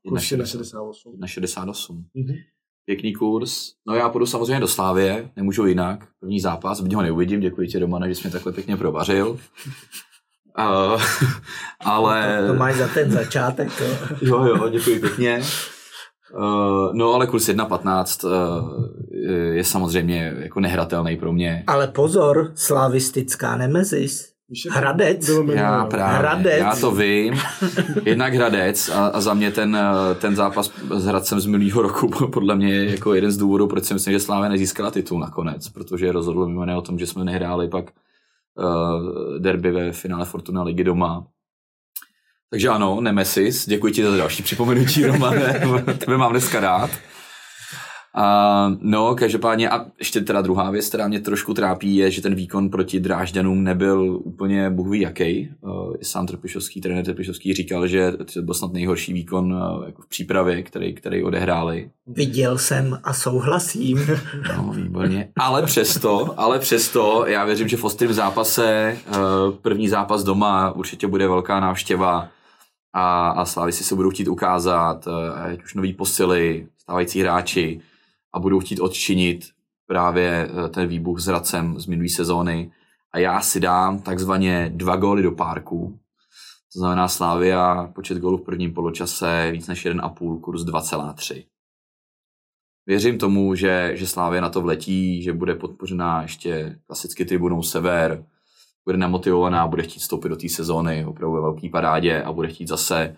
kurz 0.02 0.14
na 0.14 0.20
68. 0.20 1.18
Na 1.18 1.26
68. 1.26 2.06
Mm-hmm. 2.16 2.36
Pěkný 2.84 3.14
kurz. 3.14 3.72
No 3.86 3.94
já 3.94 4.08
půjdu 4.08 4.26
samozřejmě 4.26 4.60
do 4.60 4.68
Slávě, 4.68 5.30
nemůžu 5.36 5.66
jinak. 5.66 6.08
První 6.20 6.40
zápas, 6.40 6.80
byť 6.80 6.94
ho 6.94 7.02
neuvidím, 7.02 7.40
děkuji 7.40 7.68
ti 7.68 7.78
Romane, 7.78 8.08
že 8.08 8.14
jsi 8.14 8.28
mě 8.28 8.32
takhle 8.32 8.52
pěkně 8.52 8.76
provařil. 8.76 9.38
Uh, 10.58 11.02
ale... 11.80 12.40
To, 12.40 12.52
to 12.52 12.58
máš 12.58 12.76
za 12.76 12.88
ten 12.88 13.10
začátek. 13.10 13.68
To. 13.78 13.84
jo, 14.26 14.44
jo, 14.44 14.68
děkuji 14.68 15.00
pěkně. 15.00 15.42
Uh, 16.34 16.94
no 16.94 17.14
ale 17.14 17.26
kurz 17.26 17.48
1.15 17.48 18.28
uh, 18.28 18.84
je 19.52 19.64
samozřejmě 19.64 20.34
jako 20.38 20.60
nehratelný 20.60 21.16
pro 21.16 21.32
mě. 21.32 21.64
Ale 21.66 21.86
pozor, 21.88 22.52
slavistická 22.54 23.56
nemezis. 23.56 24.36
Hradec. 24.70 25.30
Já 25.52 25.84
právě, 25.84 26.18
Hradec. 26.18 26.58
já 26.58 26.76
to 26.76 26.90
vím. 26.90 27.34
Jednak 28.04 28.34
Hradec 28.34 28.88
a, 28.88 29.06
a 29.06 29.20
za 29.20 29.34
mě 29.34 29.50
ten, 29.50 29.78
ten 30.20 30.36
zápas 30.36 30.72
s 30.94 31.06
Hradcem 31.06 31.40
z 31.40 31.46
minulého 31.46 31.82
roku 31.82 32.08
podle 32.32 32.56
mě 32.56 32.74
je 32.74 32.90
jako 32.90 33.14
jeden 33.14 33.30
z 33.30 33.36
důvodů, 33.36 33.66
proč 33.66 33.84
si 33.84 33.94
myslím, 33.94 34.12
že 34.12 34.20
Slávě 34.20 34.48
nezískala 34.48 34.90
titul 34.90 35.20
nakonec, 35.20 35.68
protože 35.68 36.12
rozhodlo 36.12 36.48
mimo 36.48 36.78
o 36.78 36.82
tom, 36.82 36.98
že 36.98 37.06
jsme 37.06 37.24
nehráli 37.24 37.68
pak 37.68 37.90
uh, 38.58 39.38
derby 39.38 39.70
ve 39.70 39.92
finále 39.92 40.24
Fortuna 40.24 40.62
ligy 40.62 40.84
doma. 40.84 41.26
Takže 42.50 42.68
ano, 42.68 43.00
Nemesis, 43.00 43.66
děkuji 43.66 43.92
ti 43.92 44.04
za 44.04 44.16
další 44.16 44.42
připomenutí, 44.42 45.06
Romane, 45.06 45.60
tebe 45.98 46.16
mám 46.16 46.30
dneska 46.30 46.60
rád. 46.60 46.90
A, 48.18 48.72
no, 48.80 49.14
každopádně, 49.14 49.70
a 49.70 49.86
ještě 49.98 50.20
teda 50.20 50.42
druhá 50.42 50.70
věc, 50.70 50.88
která 50.88 51.08
mě 51.08 51.20
trošku 51.20 51.54
trápí, 51.54 51.96
je, 51.96 52.10
že 52.10 52.22
ten 52.22 52.34
výkon 52.34 52.70
proti 52.70 53.00
Drážďanům 53.00 53.64
nebyl 53.64 54.20
úplně 54.24 54.70
bůh 54.70 54.88
ví 54.88 55.00
jaký. 55.00 55.48
Uh, 55.60 55.94
sám 56.02 56.26
Trpišovský, 56.26 56.80
trenér 56.80 57.04
Trpišovský 57.04 57.54
říkal, 57.54 57.86
že 57.86 58.12
to 58.34 58.42
byl 58.42 58.54
snad 58.54 58.72
nejhorší 58.72 59.12
výkon 59.12 59.52
uh, 59.52 59.86
jako 59.86 60.02
v 60.02 60.08
přípravě, 60.08 60.62
který, 60.62 60.94
který 60.94 61.22
odehráli. 61.22 61.90
Viděl 62.06 62.58
jsem 62.58 62.98
a 63.04 63.12
souhlasím. 63.12 63.98
No, 64.56 64.72
výborně. 64.72 65.28
Ale 65.38 65.62
přesto, 65.62 66.34
ale 66.36 66.58
přesto, 66.58 67.24
já 67.26 67.44
věřím, 67.44 67.68
že 67.68 67.76
v 67.76 67.84
ostrém 67.84 68.12
zápase, 68.12 68.98
uh, 69.08 69.54
první 69.62 69.88
zápas 69.88 70.24
doma, 70.24 70.70
určitě 70.70 71.06
bude 71.06 71.28
velká 71.28 71.60
návštěva 71.60 72.28
a, 72.98 73.30
a 73.30 73.44
Slávy 73.44 73.72
si 73.72 73.84
se 73.84 73.94
budou 73.94 74.10
chtít 74.10 74.28
ukázat, 74.28 75.08
ať 75.34 75.64
už 75.64 75.74
nový 75.74 75.92
posily, 75.92 76.68
stávající 76.78 77.20
hráči, 77.20 77.80
a 78.32 78.40
budou 78.40 78.60
chtít 78.60 78.80
odčinit 78.80 79.48
právě 79.86 80.50
eh, 80.50 80.68
ten 80.68 80.88
výbuch 80.88 81.20
s 81.20 81.28
Racem 81.28 81.80
z 81.80 81.86
minulé 81.86 82.08
sezóny 82.08 82.72
a 83.12 83.18
já 83.18 83.40
si 83.40 83.60
dám 83.60 83.98
takzvaně 83.98 84.72
dva 84.74 84.96
góly 84.96 85.22
do 85.22 85.32
párku. 85.32 85.98
To 86.72 86.78
znamená 86.78 87.08
Slávia, 87.08 87.90
počet 87.94 88.18
gólů 88.18 88.36
v 88.36 88.44
prvním 88.44 88.74
poločase 88.74 89.50
víc 89.52 89.66
než 89.66 89.86
1,5, 89.86 90.40
kurz 90.40 90.62
2,3. 90.62 91.44
Věřím 92.86 93.18
tomu, 93.18 93.54
že, 93.54 93.90
že 93.94 94.06
Slávia 94.06 94.40
na 94.40 94.48
to 94.48 94.62
vletí, 94.62 95.22
že 95.22 95.32
bude 95.32 95.54
podpořená 95.54 96.22
ještě 96.22 96.78
klasicky 96.86 97.24
tribunou 97.24 97.62
Sever, 97.62 98.24
bude 98.86 98.96
namotivovaná, 98.96 99.66
bude 99.66 99.82
chtít 99.82 100.00
vstoupit 100.00 100.28
do 100.28 100.36
té 100.36 100.48
sezóny 100.48 101.04
opravdu 101.04 101.34
ve 101.34 101.40
velké 101.40 101.68
parádě 101.68 102.22
a 102.22 102.32
bude 102.32 102.48
chtít 102.48 102.68
zase 102.68 103.16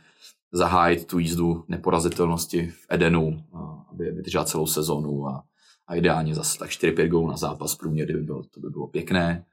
zahájit 0.53 1.07
tu 1.07 1.19
jízdu 1.19 1.65
neporazitelnosti 1.69 2.67
v 2.67 2.87
Edenu, 2.89 3.45
aby 3.91 4.11
vydržela 4.11 4.45
celou 4.45 4.67
sezónu 4.67 5.27
a, 5.27 5.45
a 5.87 5.95
ideálně 5.95 6.35
zase 6.35 6.59
tak 6.59 6.71
4-5 6.71 7.09
gólů 7.09 7.29
na 7.29 7.37
zápas 7.37 7.75
průměr, 7.75 8.13
by 8.13 8.23
bylo, 8.23 8.43
to 8.43 8.61
by 8.61 8.71
bylo 8.71 8.87
pěkné. 8.87 9.45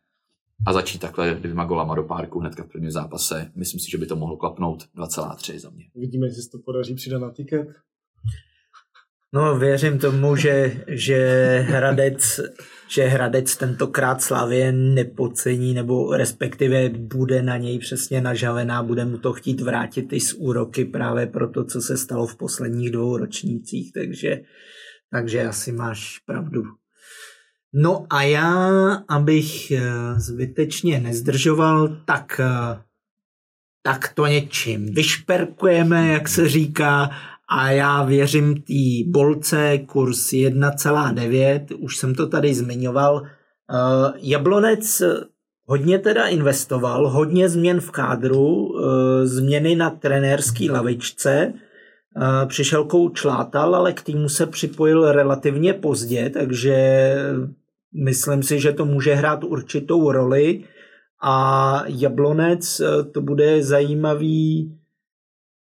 A 0.67 0.73
začít 0.73 0.99
takhle 0.99 1.35
dvěma 1.35 1.65
golama 1.65 1.95
do 1.95 2.03
párku 2.03 2.39
hnedka 2.39 2.63
v 2.63 2.67
prvním 2.67 2.91
zápase. 2.91 3.51
Myslím 3.55 3.79
si, 3.79 3.91
že 3.91 3.97
by 3.97 4.05
to 4.05 4.15
mohlo 4.15 4.37
klapnout 4.37 4.83
2,3 4.97 5.59
za 5.59 5.69
mě. 5.69 5.85
Vidíme, 5.95 6.27
jestli 6.27 6.43
se 6.43 6.49
to 6.49 6.59
podaří 6.65 6.95
přidat 6.95 7.19
na 7.19 7.31
tiket. 7.31 7.67
No, 9.33 9.59
věřím 9.59 9.99
tomu, 9.99 10.35
že, 10.35 10.83
že 10.87 11.17
Hradec, 11.59 12.39
že 12.87 13.03
Hradec 13.03 13.57
tentokrát 13.57 14.21
Slavě 14.21 14.71
nepocení, 14.71 15.73
nebo 15.73 16.17
respektive 16.17 16.89
bude 16.89 17.41
na 17.41 17.57
něj 17.57 17.79
přesně 17.79 18.21
nažavená, 18.21 18.83
bude 18.83 19.05
mu 19.05 19.17
to 19.17 19.33
chtít 19.33 19.61
vrátit 19.61 20.13
i 20.13 20.19
z 20.19 20.33
úroky 20.33 20.85
právě 20.85 21.27
pro 21.27 21.49
to, 21.49 21.65
co 21.65 21.81
se 21.81 21.97
stalo 21.97 22.27
v 22.27 22.35
posledních 22.35 22.91
dvou 22.91 23.17
ročnících, 23.17 23.93
takže, 23.93 24.41
takže 25.11 25.47
asi 25.47 25.71
máš 25.71 26.19
pravdu. 26.25 26.63
No 27.73 28.05
a 28.09 28.23
já, 28.23 28.69
abych 29.09 29.71
eh, 29.71 29.81
zbytečně 30.17 30.99
nezdržoval, 30.99 31.97
tak, 32.05 32.39
eh, 32.39 32.81
tak 33.83 34.13
to 34.13 34.25
něčím 34.25 34.93
vyšperkujeme, 34.93 36.07
jak 36.07 36.27
se 36.27 36.49
říká, 36.49 37.09
a 37.49 37.71
já 37.71 38.03
věřím 38.03 38.55
té 38.55 39.09
bolce 39.11 39.77
kurz 39.77 40.31
1,9, 40.31 41.65
už 41.79 41.97
jsem 41.97 42.15
to 42.15 42.27
tady 42.27 42.53
zmiňoval. 42.53 43.15
Uh, 43.15 43.27
Jablonec 44.17 45.01
hodně 45.65 45.99
teda 45.99 46.27
investoval, 46.27 47.09
hodně 47.09 47.49
změn 47.49 47.81
v 47.81 47.91
kádru, 47.91 48.45
uh, 48.45 48.81
změny 49.23 49.75
na 49.75 49.89
trenérský 49.89 50.69
lavičce, 50.69 51.53
uh, 51.53 52.47
přišel 52.47 52.83
kouč 52.83 53.23
Látal, 53.23 53.75
ale 53.75 53.93
k 53.93 54.01
týmu 54.01 54.29
se 54.29 54.45
připojil 54.45 55.11
relativně 55.11 55.73
pozdě, 55.73 56.29
takže 56.29 56.75
myslím 58.03 58.43
si, 58.43 58.59
že 58.59 58.71
to 58.71 58.85
může 58.85 59.13
hrát 59.13 59.43
určitou 59.43 60.11
roli 60.11 60.63
a 61.23 61.83
Jablonec 61.87 62.81
to 63.11 63.21
bude 63.21 63.63
zajímavý 63.63 64.71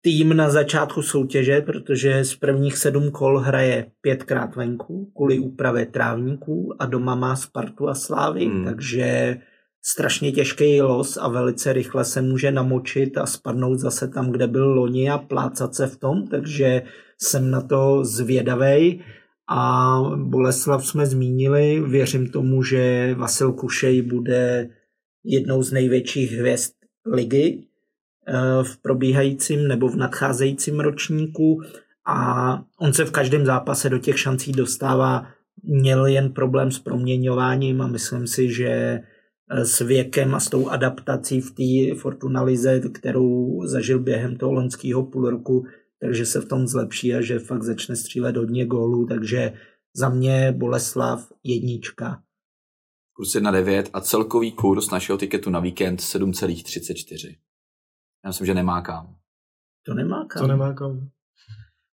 tým 0.02 0.38
na 0.38 0.50
začátku 0.50 1.02
soutěže, 1.02 1.62
protože 1.62 2.26
z 2.26 2.36
prvních 2.36 2.78
sedm 2.78 3.12
kol 3.12 3.40
hraje 3.40 3.92
pětkrát 4.02 4.56
venku 4.56 5.12
kvůli 5.16 5.40
úpravě 5.40 5.86
trávníků 5.86 6.76
a 6.80 6.86
doma 6.86 7.16
má 7.16 7.36
Spartu 7.36 7.90
a 7.90 7.96
Slávy, 7.96 8.46
hmm. 8.46 8.66
takže 8.66 9.38
strašně 9.86 10.32
těžký 10.32 10.82
los 10.82 11.18
a 11.18 11.28
velice 11.28 11.74
rychle 11.74 12.06
se 12.06 12.22
může 12.22 12.52
namočit 12.52 13.18
a 13.18 13.26
spadnout 13.26 13.80
zase 13.80 14.08
tam, 14.08 14.32
kde 14.32 14.48
byl 14.48 14.74
loni 14.74 15.10
a 15.10 15.18
plácat 15.18 15.76
se 15.76 15.88
v 15.88 15.98
tom, 15.98 16.28
takže 16.28 16.82
jsem 17.22 17.52
na 17.52 17.62
to 17.62 18.06
zvědavej. 18.06 19.04
A 19.52 20.00
Boleslav 20.16 20.86
jsme 20.86 21.06
zmínili, 21.06 21.84
věřím 21.88 22.30
tomu, 22.30 22.64
že 22.64 23.16
Vasil 23.18 23.54
Kušej 23.54 24.02
bude 24.02 24.70
jednou 25.24 25.64
z 25.64 25.72
největších 25.72 26.32
hvězd 26.32 26.74
ligy, 27.14 27.69
v 28.64 28.78
probíhajícím 28.82 29.68
nebo 29.68 29.88
v 29.90 29.96
nadcházejícím 29.96 30.80
ročníku 30.80 31.62
a 32.06 32.64
on 32.80 32.94
se 32.94 33.06
v 33.06 33.12
každém 33.12 33.46
zápase 33.46 33.90
do 33.90 34.00
těch 34.00 34.20
šancí 34.20 34.52
dostává. 34.52 35.28
Měl 35.64 36.06
jen 36.06 36.34
problém 36.34 36.72
s 36.72 36.80
proměňováním 36.80 37.82
a 37.82 37.88
myslím 37.88 38.28
si, 38.28 38.54
že 38.54 38.70
eh, 38.70 39.66
s 39.66 39.80
věkem 39.80 40.36
a 40.36 40.40
s 40.40 40.50
tou 40.50 40.70
adaptací 40.70 41.42
v 41.42 41.52
té 41.52 42.00
Fortunalize, 42.00 42.80
kterou 42.80 43.62
zažil 43.66 44.00
během 44.00 44.36
toho 44.36 44.54
loňského 44.54 45.06
půl 45.06 45.30
roku, 45.30 45.66
takže 46.02 46.26
se 46.26 46.42
v 46.42 46.46
tom 46.46 46.68
zlepší 46.68 47.14
a 47.14 47.22
že 47.22 47.40
fakt 47.40 47.64
začne 47.64 47.96
střílet 47.96 48.38
hodně 48.38 48.66
gólů, 48.66 49.06
takže 49.06 49.54
za 49.96 50.10
mě 50.10 50.54
Boleslav 50.58 51.28
jednička. 51.44 52.22
Kurz 53.14 53.36
1,9 53.36 53.84
a 53.94 54.02
celkový 54.02 54.52
kurz 54.52 54.90
našeho 54.92 55.18
tiketu 55.18 55.50
na 55.50 55.60
víkend 55.60 56.00
7,34. 56.00 57.49
Já 58.30 58.32
myslím, 58.32 58.48
že 58.48 58.54
nemá 58.54 58.82
kam. 58.82 59.16
To 59.86 59.94
nemá 59.94 60.26
kam. 60.26 60.42
To 60.42 60.48
nemá 60.48 60.74
kam. 60.74 61.10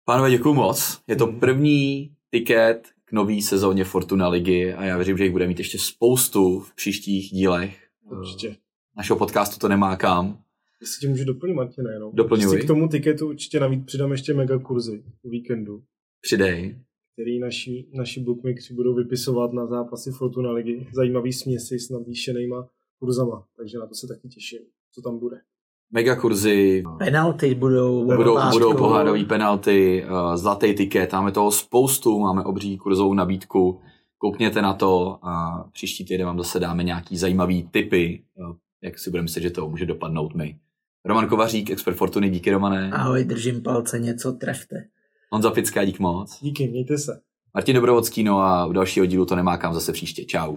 Pánové, 0.05 0.31
děkuji 0.31 0.55
moc. 0.55 1.01
Je 1.07 1.17
to 1.17 1.27
první 1.27 2.15
tiket 2.31 2.89
k 3.05 3.13
nový 3.13 3.43
sezóně 3.43 3.85
Fortuna 3.85 4.29
ligy 4.29 4.73
a 4.73 4.85
já 4.85 4.97
věřím, 4.97 5.19
že 5.19 5.25
jich 5.25 5.33
bude 5.33 5.47
mít 5.47 5.59
ještě 5.59 5.79
spoustu 5.79 6.61
v 6.61 6.75
příštích 6.75 7.31
dílech. 7.31 7.89
Určitě. 8.03 8.57
Našeho 8.97 9.19
podcastu 9.19 9.59
to 9.59 9.69
nemá 9.69 9.97
kam. 9.97 10.43
Jestli 10.81 11.01
tě 11.01 11.09
můžu 11.09 11.25
doplnit, 11.25 11.55
Martina, 11.55 11.93
jenom. 11.93 12.15
Doplňuj. 12.15 12.61
K 12.61 12.67
tomu 12.67 12.89
tiketu 12.89 13.29
určitě 13.29 13.61
navíc 13.61 13.85
přidám 13.85 14.13
ještě 14.13 14.35
mega 14.35 14.59
kurzy 14.59 15.05
o 15.25 15.29
víkendu, 15.29 15.83
Přidej. 16.21 16.81
který 17.13 17.41
naši, 17.41 17.89
naši 17.93 18.21
bookmakeri 18.21 18.75
budou 18.75 18.95
vypisovat 18.95 19.53
na 19.53 19.67
zápasy 19.67 20.11
Fortuna 20.11 20.53
ligy. 20.53 20.87
Zajímavý 20.95 21.33
směsi 21.33 21.79
s 21.79 21.91
navýšenýma 21.91 22.69
kurzama, 22.99 23.47
takže 23.57 23.79
na 23.79 23.87
to 23.87 23.95
se 23.95 24.07
taky 24.07 24.29
těším, 24.29 24.61
co 24.93 25.03
tam 25.03 25.19
bude. 25.19 25.41
Mega 25.91 26.17
kurzy, 26.17 26.83
Penalty 26.99 27.55
budou. 27.55 28.05
budou, 28.05 28.39
budou 28.51 28.75
pohádové 28.75 29.25
penalty, 29.25 30.05
uh, 30.05 30.37
zlatý 30.37 30.75
tiket, 30.75 31.13
máme 31.13 31.33
toho 31.33 31.51
spoustu, 31.53 32.19
máme 32.19 32.45
obří 32.45 32.79
kurzovou 32.79 33.15
nabídku, 33.15 33.81
koukněte 34.19 34.63
na 34.63 34.75
to 34.75 35.19
a 35.23 35.65
příští 35.73 36.05
týden 36.05 36.27
vám 36.27 36.39
zase 36.39 36.61
dáme 36.61 36.83
nějaký 36.83 37.17
zajímavý 37.17 37.69
tipy, 37.71 38.23
uh, 38.35 38.57
jak 38.83 38.99
si 38.99 39.11
budeme 39.11 39.23
myslet, 39.23 39.43
že 39.43 39.51
to 39.51 39.69
může 39.69 39.87
dopadnout 39.87 40.35
my. 40.35 40.59
Roman 41.05 41.29
Kovařík, 41.29 41.71
expert 41.71 41.95
Fortuny, 41.95 42.31
díky 42.31 42.51
Romane. 42.51 42.91
Ahoj, 42.91 43.25
držím 43.25 43.63
palce, 43.63 43.99
něco 43.99 44.33
trefte. 44.33 44.77
Honza 45.31 45.51
Pická, 45.51 45.85
dík 45.85 45.99
moc. 45.99 46.39
Díky, 46.41 46.69
mějte 46.69 46.99
se. 46.99 47.21
Martin 47.55 47.75
Dobrovodský, 47.75 48.23
no 48.25 48.41
a 48.41 48.67
u 48.67 48.73
dalšího 48.73 49.07
dílu 49.07 49.27
to 49.27 49.37
nemá 49.37 49.57
kam 49.57 49.75
zase 49.75 49.93
příště. 49.93 50.25
Čau. 50.25 50.57